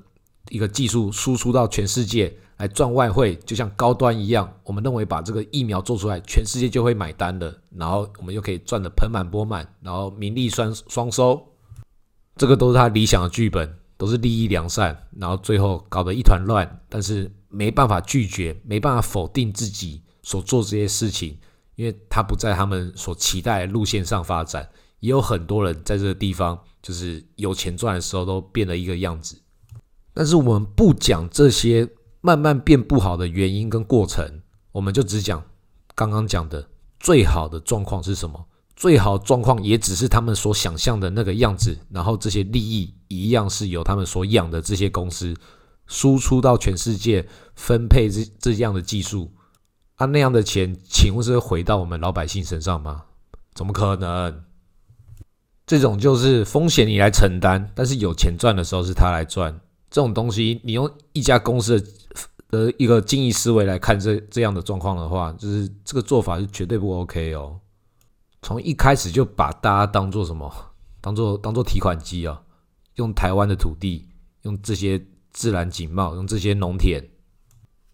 [0.49, 4.47] 一个技术输出到全世界来赚外汇，就像高端一样。
[4.65, 11.43] 我们认为把这个疫苗做出来，全世界就会买单的，然后我们又可以赚得盆满钵满，然后名利双双收。
[12.37, 21.39] 这个都是他理想的剧本，都是利益良善，然后最后搞得一团乱，但是没办法拒绝，没办法否定自己所做这些事情，
[21.77, 24.69] 因为他不在他们所期待的路线上发展。
[24.99, 29.41] 也有很多人在这个地方，就是有钱赚的时候都变了一个样子。
[30.13, 31.89] 但是我们不讲这些
[32.21, 34.43] 慢慢变不好的原因跟过程，
[34.73, 35.43] 我们就只讲
[35.95, 36.68] 刚刚讲的
[36.99, 38.47] 最好的状况是什么？
[38.77, 41.77] 最好状况也只是他们所想象的那个样子。
[41.91, 45.35] 然后这些利益一样是由他们所养的这些公司
[45.87, 49.33] 输出到全世界，分配这这样的技术。
[49.97, 53.05] 啊，那样的钱，请问是回到我们老百姓身上吗？
[53.53, 54.45] 怎么可能？
[55.66, 59.61] 这种就是风险你来承担，但是有钱赚的时候是他来赚。
[59.91, 61.88] 这种东西你用一家公司的
[62.51, 67.61] 的一个经营思维来看这这样的状况的话，就是这个做法是绝对不 OK 哦。
[68.43, 70.53] 从一开始就把大家当做什么？
[71.01, 72.43] 当做当做提款机啊？
[72.97, 74.09] 用台湾的土地，
[74.43, 75.01] 用这些
[75.32, 77.09] 自然景貌，用这些农田，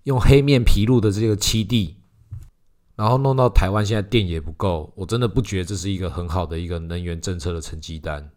[0.04, 1.96] 用黑面皮鹭的这个栖地，
[2.94, 8.30] 然后弄到台湾现在电也不够，我真的不觉得这是一个很好的一个能源政策的成绩单。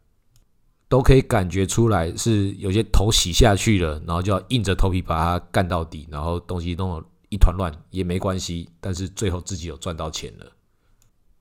[0.90, 10.52] 都可以感觉出来是有些头洗下去了，然后就要硬着头皮把它干到底，然后东西弄得一团乱也没关系，但是最后自己有赚到钱了。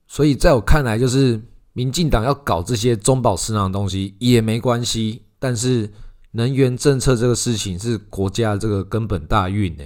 [0.07, 1.41] 所以在我看来，就是
[1.73, 5.91] 民进党要搞这些中饱私囊的东西也没关系，但是
[6.33, 9.85] 能源政策这个事情是国家这个根本大运呢，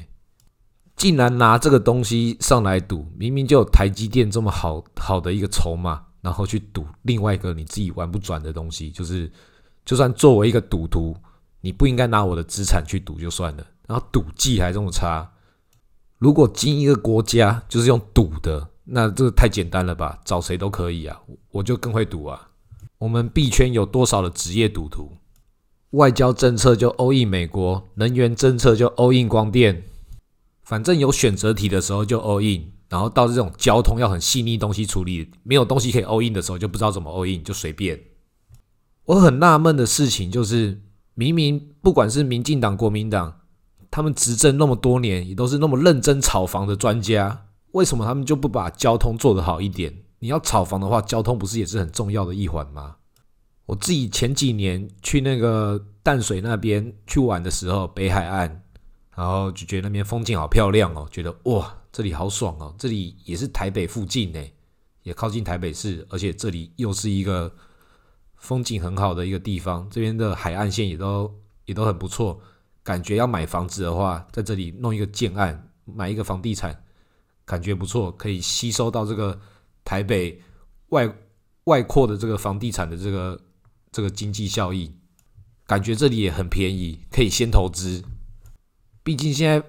[0.97, 9.31] 竟然拿这个东西上来赌，明明就有台积电这么好好的一个筹码，然后去赌另外一个你自己玩不转的东西，就是。
[9.85, 11.17] 就算作为一个赌徒，
[11.61, 15.33] 你不应该拿我的资产去赌就算了，然后赌技还这么差。
[16.19, 20.21] 如果经一个国家就是用赌的，那这太简单了吧？
[20.25, 21.21] 找谁都可以啊，
[21.51, 22.51] 我就更会赌啊。
[22.99, 25.17] 我们币圈有多少的职业赌徒？
[25.91, 29.83] 外交政策就 all in 美国，能源政策就 all in 光电，
[30.63, 38.01] 反正有选择题的时候就 all in，然后到这种交通要很细腻东西处理，没有东西可以 all in 的时候，就不知道怎么 all in，就随便。
[39.07, 40.81] 我很纳闷的事情就是，
[41.15, 43.41] 明明不管是民进党、国民党，
[43.91, 49.93] 他们执政那么多年，也都是那么认真炒房的专家，为什么他们就不把交通做得好一点？
[50.21, 52.95] 你要炒房的话，交通不是也是很重要的一环吗？
[53.67, 58.63] 我自己前几年去那个淡水那边去玩的时候，北海岸，
[59.17, 64.41] 然后就觉得那边风景好漂亮哦，觉得哇，这里好爽哦，这里也是台北附近呢，
[65.03, 67.53] 也靠近台北市，而且这里又是一个。
[68.43, 71.33] 风景很好的一个地方，这边的海岸线也都
[71.65, 72.41] 也都很不错。
[72.83, 76.83] 感觉要买房子的话，在这里弄一个建案，买一个房地产，
[77.45, 79.41] 感觉不错，可以吸收到这个
[79.85, 80.43] 台北
[80.89, 81.09] 外
[81.65, 83.41] 外扩的这个房地产的这个
[83.93, 84.93] 这个经济效益。
[85.65, 88.03] 感觉这里也很便宜，可以先投资。
[89.05, 89.65] 毕竟现在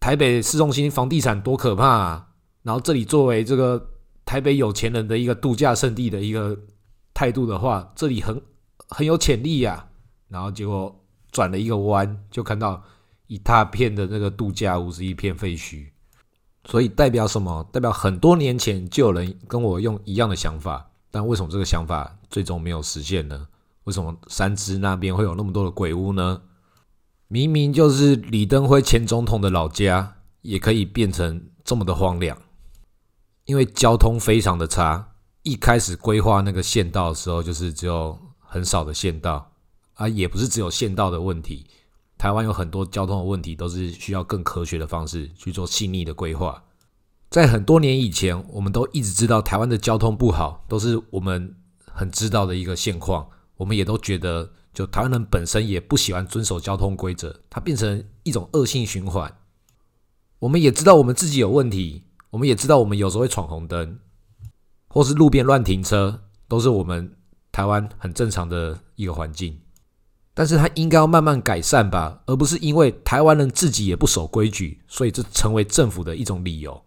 [0.00, 2.28] 台北市中心房地产多可怕啊！
[2.62, 3.90] 然后这里作为这个
[4.24, 6.58] 台北有钱人的一个度假胜地的一个。
[7.18, 8.40] 态度的话，这里很
[8.88, 9.88] 很有潜力呀。
[10.28, 12.80] 然后结果转了一个弯，就看到
[13.26, 15.88] 一大片的那个度假屋是一片废墟。
[16.64, 17.68] 所以代表什么？
[17.72, 23.48] 代表很多年前就有人跟我用一样的想法，但为什么这个想法最终没有实现呢？
[23.82, 26.42] 为什么三芝那边会有那么多的鬼屋呢？
[27.26, 32.38] 明明就是李登辉前总统的老家，也可以变成这么的荒凉，
[33.46, 35.14] 因为交通非常的差。
[35.42, 39.52] 一开始规划那个县道的时候，就是只有很少的县道
[39.94, 41.66] 啊，也不是只有县道的问题。
[42.18, 46.64] 台湾有很多交通的问题，都是需要更科学的方式去做细腻的规划。
[47.30, 51.54] 在很多年以前，我们都一直知道台湾的交通不好，都是我们
[51.86, 53.28] 很知道的一个现况。
[53.56, 59.36] 我们也都觉得，就台湾人本身也不喜欢遵守交通规则，它变成一种恶性循环。
[60.40, 63.98] 我们也知道我们自己有问题，我们也知道我们有时候会闯红灯。
[64.98, 67.14] 或是路边乱停车，都是我们
[67.52, 69.56] 台湾很正常的一个环境，
[70.34, 76.82] 但是它应该要慢慢改善吧，而不是因为台湾人自己也不守规矩，所以这成为政府的一种理由。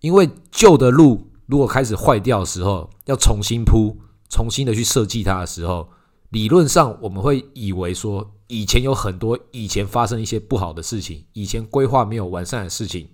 [0.00, 3.96] 因为旧的路如果开始坏掉的时候，要重新铺、
[4.28, 5.88] 重新的去设计它的时候，
[6.30, 13.08] 理论上我们会以为说，以前有很多以前发生一些不好的事情，以前规划没有完善的事情。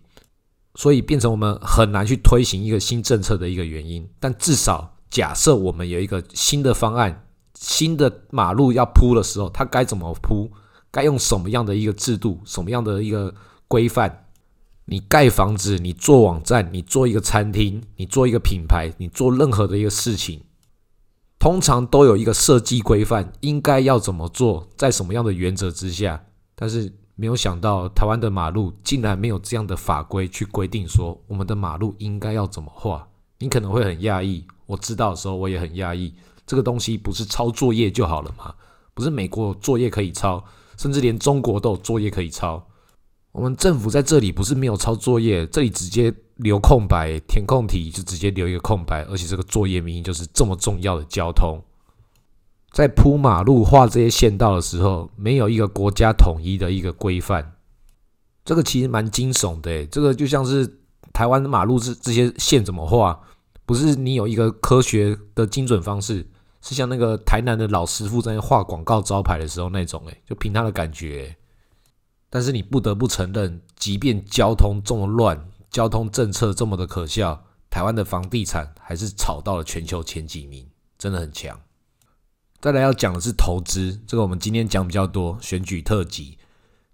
[0.76, 10.50] 所以变成我们很难去推行一个新政策的一个原因，但至少假设我们有一个新的方案，新的马路要铺的时候，它该怎么铺，
[10.90, 13.32] 该用什么样的一个制度，什么样的一个
[13.68, 14.24] 规范？
[14.86, 20.42] 你盖房子，你做网站，你做一个餐厅，你做一个品牌，你做任何的一个事情，
[21.38, 26.24] 通常都有一个设计规范，应该要怎么做，在什么样的原则之下，
[26.56, 26.92] 但是。
[27.16, 33.08] 没有想到台湾的马路竟然没有这样的法规去规定说我们的马路应该要怎么画。
[33.38, 36.14] 你可能会很讶异，我知道的时候我也很讶异。
[36.46, 38.54] 这个东西不是抄作业就好了吗？
[38.94, 40.42] 不是美国作业可以抄，
[40.76, 42.64] 甚至连中国都有作业可以抄。
[43.32, 51.60] 我们政府在这里不是没有抄作业，这里直接留空白填空题就直接留一个空白，而且这个作业明明就是这么重要的交通。
[52.74, 57.52] 在铺马路、画这些线道的时候，没有一个国家统一的一个规范，
[58.44, 59.86] 这个其实蛮惊悚的。
[59.86, 60.80] 这个就像是
[61.12, 63.20] 台湾的马路这这些线怎么画，
[63.64, 66.26] 不是你有一个科学的精准方式，
[66.62, 71.36] 是像那个台南的老师傅在画广告招牌的时候那种，诶，就凭他的感觉。
[72.28, 80.66] 但是你不得不承认，即便交通这么乱，交通政策这么的可笑，台湾的房地产还是炒到了全球前几名，
[80.98, 81.56] 真的很强。
[82.64, 86.38] 再来要讲的是投资，这个我们今天讲比较多，选举特辑，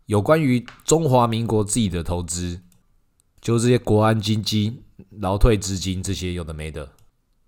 [0.06, 2.60] 有关于中华民国自己的投资，
[3.40, 4.82] 就是这些国安基金、
[5.20, 6.90] 劳退资金这些有的没的。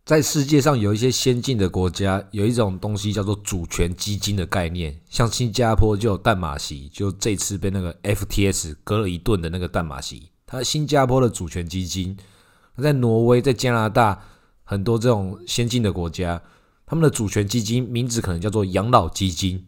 [0.05, 12.17] 在世界上有一些先进的国家，有一种东西叫做主权基金的概念，像新加坡就有淡马锡，就这次被那个 FTS 割了一顿的那个淡马锡，它新加坡的主权基金。
[12.81, 14.23] 在挪威、在加拿大
[14.63, 16.41] 很多这种先进的国家，
[16.93, 19.67] 他们的主权基金名字可能叫做养老基金。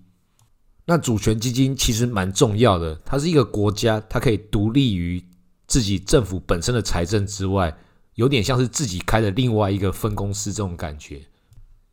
[0.84, 5.24] 那主权基金其实蛮重要的，它是一个国家，它可以独立于
[5.66, 7.74] 自己政府本身的财政之外。
[8.16, 11.22] 有点像是自己开的另外一个分公司这种感觉。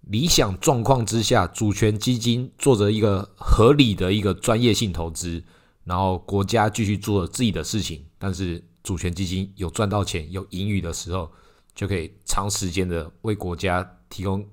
[0.01, 5.41] 理想状况之下，主权基金做着一个合理的一个专业性投资，
[5.85, 8.03] 然后国家继续做自己的事情。
[8.17, 11.31] 但是主权基金有赚到钱、有盈余的时候，
[11.73, 14.45] 就可以长时间的为国家提供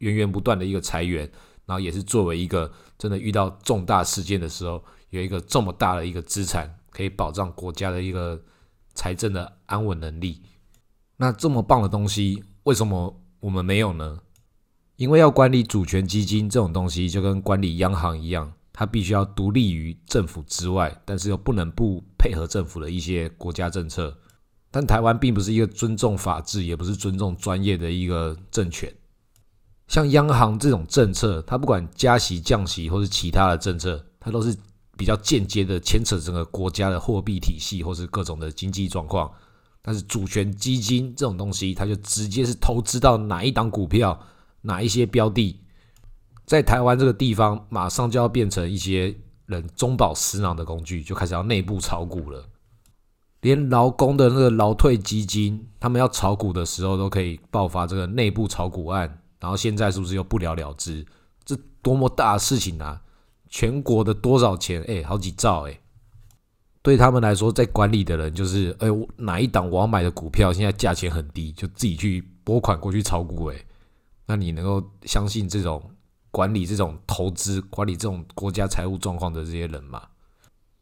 [0.00, 1.22] 源源不断的一个财源，
[1.64, 8.42] 然后也是作为一个真的遇到重大事件的时候，有一个这么大的一个资产，可以保障国家的一个
[8.94, 10.42] 财政的安稳能力。
[11.16, 14.20] 那这么棒的东西，为什么我们没有呢？
[14.96, 24.18] 因为要管理主权基金这种东西，就跟管理央行一样，它必须要独立于政府之外，但是又不能不配合政府的一些国家政策。
[24.70, 28.92] 但台湾并不是一个尊重法治，也不是尊重专业的一个政权。
[29.90, 34.56] 像央行这种政策，它不管加息、降息，或是其他的政策，它都是
[34.96, 39.28] 比较间接的牵扯整个国家的货币体系，或是各种的经济状况。
[39.82, 44.16] 但是主权基金这种东西，它就直接是投资到哪一档股票、
[44.60, 45.60] 哪一些标的，
[46.46, 49.12] 在台湾这个地方，马上就要变成一些
[49.46, 52.44] 人中饱私囊的工具，就开始要内部炒股了。
[53.40, 59.19] 连劳工的那个劳退基金，他们要炒股的时候，都可以爆发这个内部炒股案。
[59.40, 61.04] 然后现在是不是又不了了之？
[61.44, 63.02] 这多么大的事情啊！
[63.48, 64.82] 全国的多少钱？
[64.86, 65.80] 哎，好几兆哎！
[66.82, 68.86] 对他们来说，在管理的人就是，哎，
[69.16, 73.46] 哪一档我要买的股票现在价钱很低，就自己去拨款过去炒股。
[73.46, 73.56] 哎，
[74.26, 75.82] 那你能够相信这种
[76.30, 80.02] 管理这种投资、管理这种国家财务状况的这些人吗？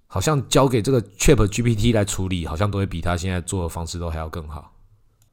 [0.06, 4.72] 好像交给这个 Chat GPT 来处理，好像都会比他现在做的方式都还要更好。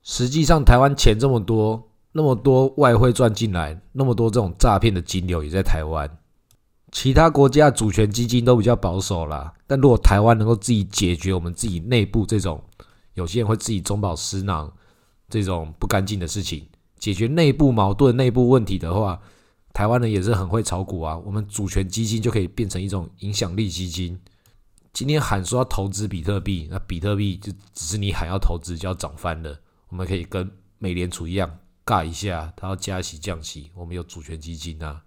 [0.03, 6.09] 实际上，台湾钱这么多，那么多外汇赚进来，那么多这种诈骗的金流也在台湾。
[6.89, 12.63] 其他国家主权基金都比较保守啦，但如果台湾能够自己解决我们自己内部这种
[13.15, 14.71] 有些人会自己中饱私囊
[15.27, 16.65] 这种不干净的事情，
[16.97, 19.19] 解决内部矛盾、内部问题的话，
[19.73, 21.17] 台湾人也是很会炒股啊。
[21.17, 24.17] 我们主权基金就可以变成一种影响力基金。
[24.93, 29.59] 今天喊说要投资比特币，那比特币就只是你喊要投资就要涨翻了。
[29.89, 31.51] 我们可以跟美联储一样
[31.85, 35.03] 尬一下，他要加息降息，我们有主权基金啊。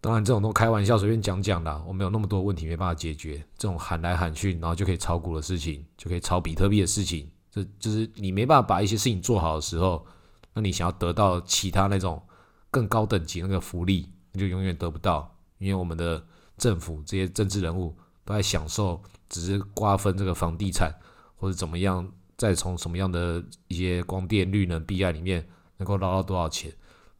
[0.00, 1.82] 当然，这种都开玩笑，随便讲讲的。
[1.84, 10.06] 我们有那么多问题没办法解决，这种喊来喊去，然后就可以炒股的事情，就可以炒比特币的事情，这就是你没办法把一些事情做好的时候，
[10.54, 12.22] 那你想要得到其他那种
[12.70, 15.34] 更高等级那个福利，你就永远得不到。
[15.58, 16.24] 因为我们的
[16.56, 20.94] 政府这些政治人物都在享受，只是瓜分这个房地产
[21.36, 25.44] 或者怎么样，再从什么样的一些光电、绿能、避案里面
[25.78, 26.72] 能够捞到多少钱，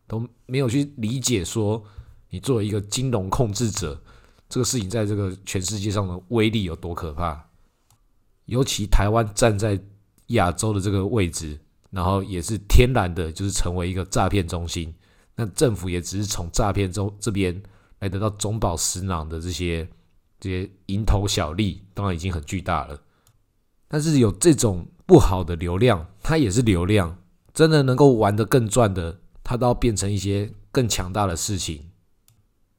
[0.06, 1.82] 都没有去理解说。
[2.28, 4.02] 你作为一个金融控制者，
[4.48, 7.40] 这个事情在这个全世界上的威力有多可怕？
[8.46, 9.80] 尤其台湾站在
[10.28, 11.58] 亚洲的这个位置，
[11.90, 14.92] 然后也是天然的，就是成为一个诈骗中心。
[15.36, 17.62] 那政府也只是从诈骗中这边
[18.00, 19.88] 来得到中饱私囊的这些
[20.40, 23.00] 这些蝇头小利，当然已经很巨大了。
[23.86, 27.16] 但是有这种不好的流量，它也是流量，
[27.56, 31.90] 真的能够玩得更赚的，它都要变成一些更强大的事情。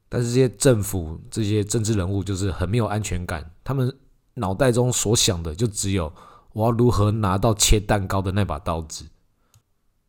[0.08, 3.92] 但是这些政府、这些政治人物就是很没有安全感，他们
[4.36, 6.14] 脑袋中所想的就只有
[6.54, 9.06] 我要如何拿到切蛋糕的那把刀子，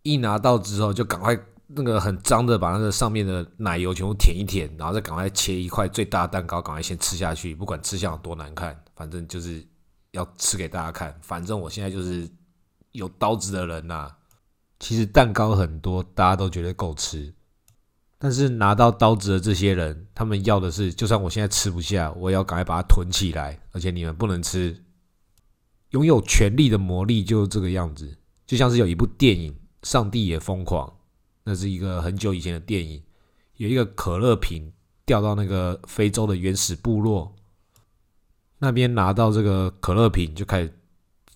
[0.02, 1.34] 一拿到之后就赶快
[1.68, 9.66] 那个很脏的把那个上面的奶油全部舔一舔，然后再赶快切一块最大的蛋糕，赶快先吃下去，不管吃相有多难看，反正就是
[10.10, 11.18] 要吃给大家看。
[11.22, 12.28] 反正我现在就是
[12.92, 14.12] 有刀子的人呐。
[14.78, 17.34] 其实蛋糕很多，大家都觉得够吃。
[18.18, 24.84] 但是拿到刀子的这些人，他们要的是，就算我现在吃不下，我也要赶快把它囤起来，而且你们不能吃。
[25.90, 29.52] 拥有权力的魔力就是这个样子，就像是有一部电影
[29.88, 30.86] 《上帝也疯狂》，
[31.44, 33.02] 那是一个很久以前的电影，
[33.56, 34.72] 有一个可乐瓶
[35.06, 37.34] 掉到那个非洲的原始部落，
[38.58, 40.77] 那边拿到这个可乐瓶，就开始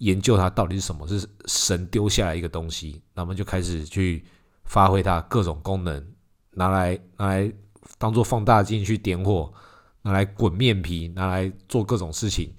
[0.02, 4.24] 研究它到底是什么，是神丢下来一个东西，那么就开始去
[4.64, 6.04] 发挥它各种功能，
[6.50, 7.52] 拿来拿来
[7.98, 9.52] 当做放大镜去点火，
[10.02, 12.52] 拿来滚面皮，拿来做各种事情。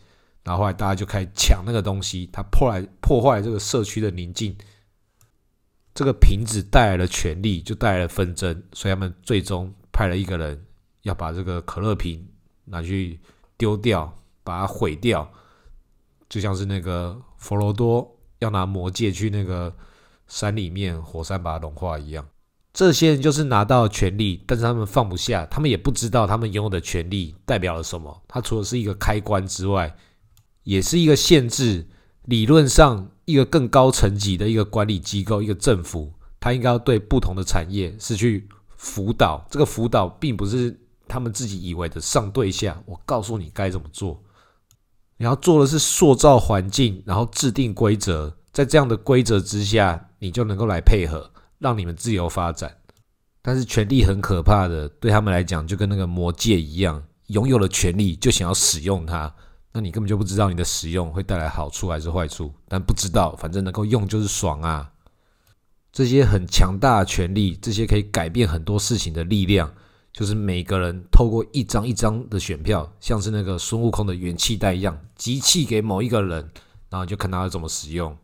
[0.43, 4.57] 然后后来大家就开始抢那个东西，它破坏破坏这个社区的宁静。
[5.93, 10.65] 这个瓶子带来了权力，就带来了纷争，所以他们最终派了一个人
[11.01, 12.25] 要把这个可乐瓶
[12.65, 13.19] 拿去
[13.57, 14.11] 丢掉，
[14.43, 15.29] 把它毁掉，
[16.27, 19.75] 就像是那个佛罗多要拿魔戒去那个
[20.27, 22.25] 山里面火山把它融化一样。
[22.73, 28.23] 这些人就是拿到权力，但是他们放不下，他们也不知道他们拥有的权利代表了什么。
[28.27, 29.93] 它除了是一个开关之外，
[30.63, 31.85] 也是一个限制。
[32.23, 39.45] 理论上，一个更高层级的一个管理机构，一个政府，它应该要对不同的产业是去辅导。
[39.51, 44.22] 这个辅导并不是他们自己以为的上对下，我告诉你该怎么做。
[45.23, 52.69] 你要做的是塑造环境，然后制定规则，在这样的规则之下，你就能够来配合，让你们自由发展。
[53.41, 59.33] 但是权力很可怕的，对他们来讲，就跟那个魔戒一样，拥有了权力就想要使用它。
[59.71, 64.91] 那你根本就不知道你的使用会带来好处还是坏处，但不知道，反正能够用就是爽啊！
[65.93, 69.73] 这些很强大的权力，这些可以改变很多事情的力量，
[70.13, 76.49] 就是每个人透过一张一张的选票，像是那个孙悟空的元气袋一样，集气给某一个人，
[76.89, 78.15] 然后就看他要怎么使用。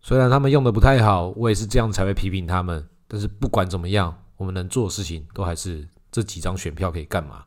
[0.00, 2.88] 虽然他们用的不太好，我也是这样才会批评他们。
[3.06, 7.44] 但是不管怎么样，我们能做的事情都还是这几张选票可以干嘛？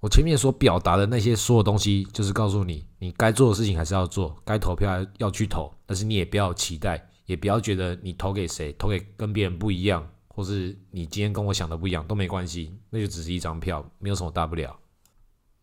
[0.00, 14.78] 我前面所表达的那些所有东西，就是告诉你，你该做的事情还是要做，该投票要去投，但是你也不要期待，也不要觉得你投给谁，投给跟别人不一样，或是你今天跟我想的不一样都没关系，那就只是一张票，没有什么大不了。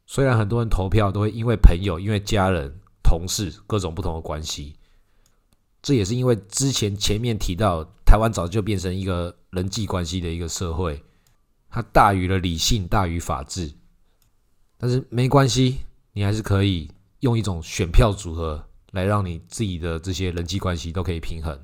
[0.05, 4.75] 虽然很多人投票都会因为朋友、因为家人、同事各种不同的关系，
[5.81, 11.03] 这也是因为之前前面提到，台湾早就变成一个人际关系的一个社会，
[11.69, 13.73] 它大于了理性，大于法治。
[14.77, 15.79] 但是没关系，
[16.13, 16.89] 你还是可以
[17.19, 21.59] 用一种选票组合来让你自己的这些人际关系都可以平衡。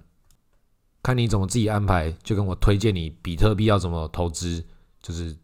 [1.06, 4.66] 看你怎么自己安排，就跟我推荐你比特币要怎么投资，
[5.04, 5.38] 就是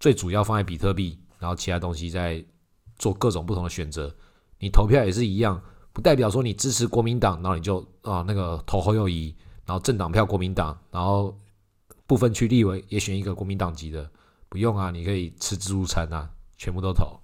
[0.00, 2.44] 最主要放在比特币，然后其他东西再
[2.96, 4.12] 做各种不同的选择。
[4.58, 9.32] 你投票也是一样，不代表说你支持国民党，然后你就啊那个投侯友谊，
[9.64, 11.32] 然后政党票国民党，然后
[12.08, 14.10] 部分区立委也选一个国民党籍的，
[14.48, 16.28] 不用啊，你可以吃自助餐啊。
[16.56, 17.20] 全部都投，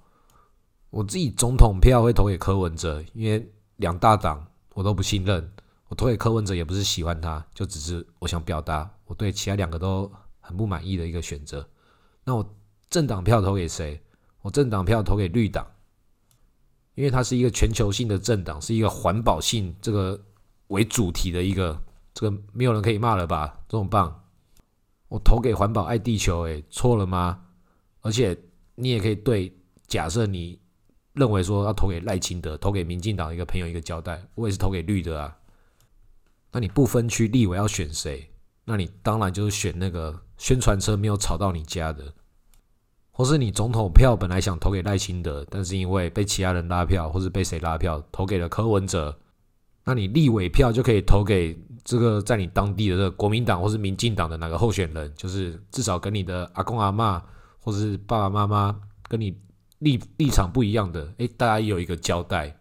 [0.91, 3.45] 我自己总统票会投给柯文哲，因为
[3.79, 5.53] 两大党我都不信任。
[5.95, 11.65] 我投给柯文哲也不是喜欢他，就只是我想表达我对其他两个都很不满意的一个选择。
[12.25, 12.45] 那我
[12.91, 14.03] 政党票投给谁？
[14.43, 15.65] 我政党票投给绿党，
[16.97, 20.21] 因为它是一个全球性的政党，是一个环保性这个
[20.67, 21.81] 为主题的一个，
[22.13, 23.61] 这个没有人可以骂了吧？
[23.69, 24.25] 这么棒，
[25.07, 27.41] 我投给环保爱地球，诶，错了吗？
[28.01, 28.37] 而且。
[28.77, 30.59] 你也可以对假设你
[31.13, 35.37] 认为说要投给赖清德，投给民进党一个朋友一个交代，我也是投给绿的啊。
[36.55, 38.31] 那你不分区立委要选谁？
[38.65, 42.15] 那你当然就是选那个宣传车没有吵到你家的，
[43.11, 49.19] 或是你总统票本来想投给赖清德，但是因为被其他人拉票，或是被谁拉票投给了柯文哲，
[49.85, 57.23] 那你立委票就可以投给这个在你当地的这个国民党或是民进党的哪个候选人，就是至少跟你的阿公阿妈。
[57.67, 58.79] 或是爸爸妈妈
[59.09, 59.35] 跟你
[59.79, 62.55] 立立场不一样的，诶，大家有一个交代。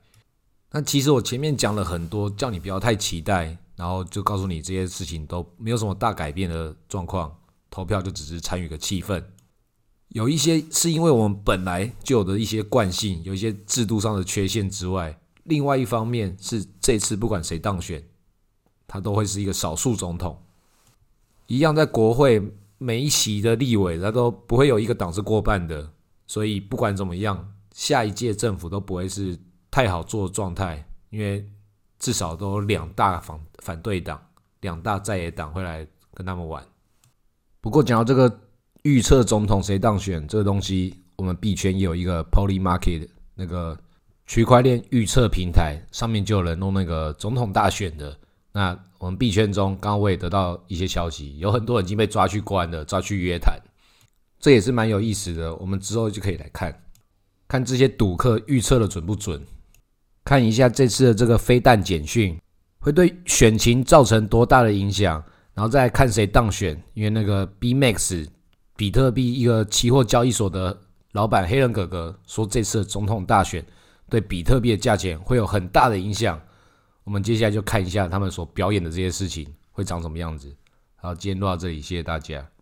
[0.71, 7.35] 那其实我前面讲了很多，叫你不要太期待，然后就告诉你这些事情都没有什么大改变的状况，
[7.69, 9.23] 投票就只是参与个气氛。
[10.09, 18.03] 有一些是因为我们本来就有的一些惯性，有一些制度上的缺陷之外，另外一方面是这次不管谁当选，
[18.87, 20.41] 他都会是一个少数总统，
[21.47, 22.41] 一样在国会。
[22.79, 25.89] 每一席的立委，他都不会有一个党是过半的，
[26.27, 29.39] 所以不管怎么样，下一届政府都不会是
[29.71, 31.49] 太好做状态，因为
[32.03, 34.21] 至少都两大反反对党、
[34.59, 36.61] 两大在野党会来跟他们玩。
[37.61, 38.41] 不过讲到这个
[38.81, 43.79] 预测总统谁当选这个东西，我们币圈也有一个 Poly Market 那个
[44.25, 48.19] 区块链预测平台，上面就有人弄那个总统大选的。
[48.51, 53.57] 那我们币圈中，刚刚我也得到一些消息，有很多人已经被抓去关了，抓去约谈，
[54.41, 55.55] 这也是蛮有意思的。
[55.55, 56.83] 我们之后就可以来看，
[57.47, 59.41] 看这些赌客预测的准不准，
[60.23, 62.37] 看一下这次的这个飞弹简讯
[62.79, 65.23] 会对选情造成多大的影响，
[65.53, 66.81] 然后再看谁当选。
[66.93, 68.27] 因为那个 B Max
[68.75, 70.77] 比特币一个期货交易所的
[71.11, 73.63] 老板黑人哥哥说，这次的总统大选
[74.09, 76.39] 对比特币的价钱会有很大的影响。
[77.03, 80.55] 我们接下来就看一下他们所表演的这些事情会长什么样子。
[80.95, 82.52] 好，今天录到这里，谢谢大家。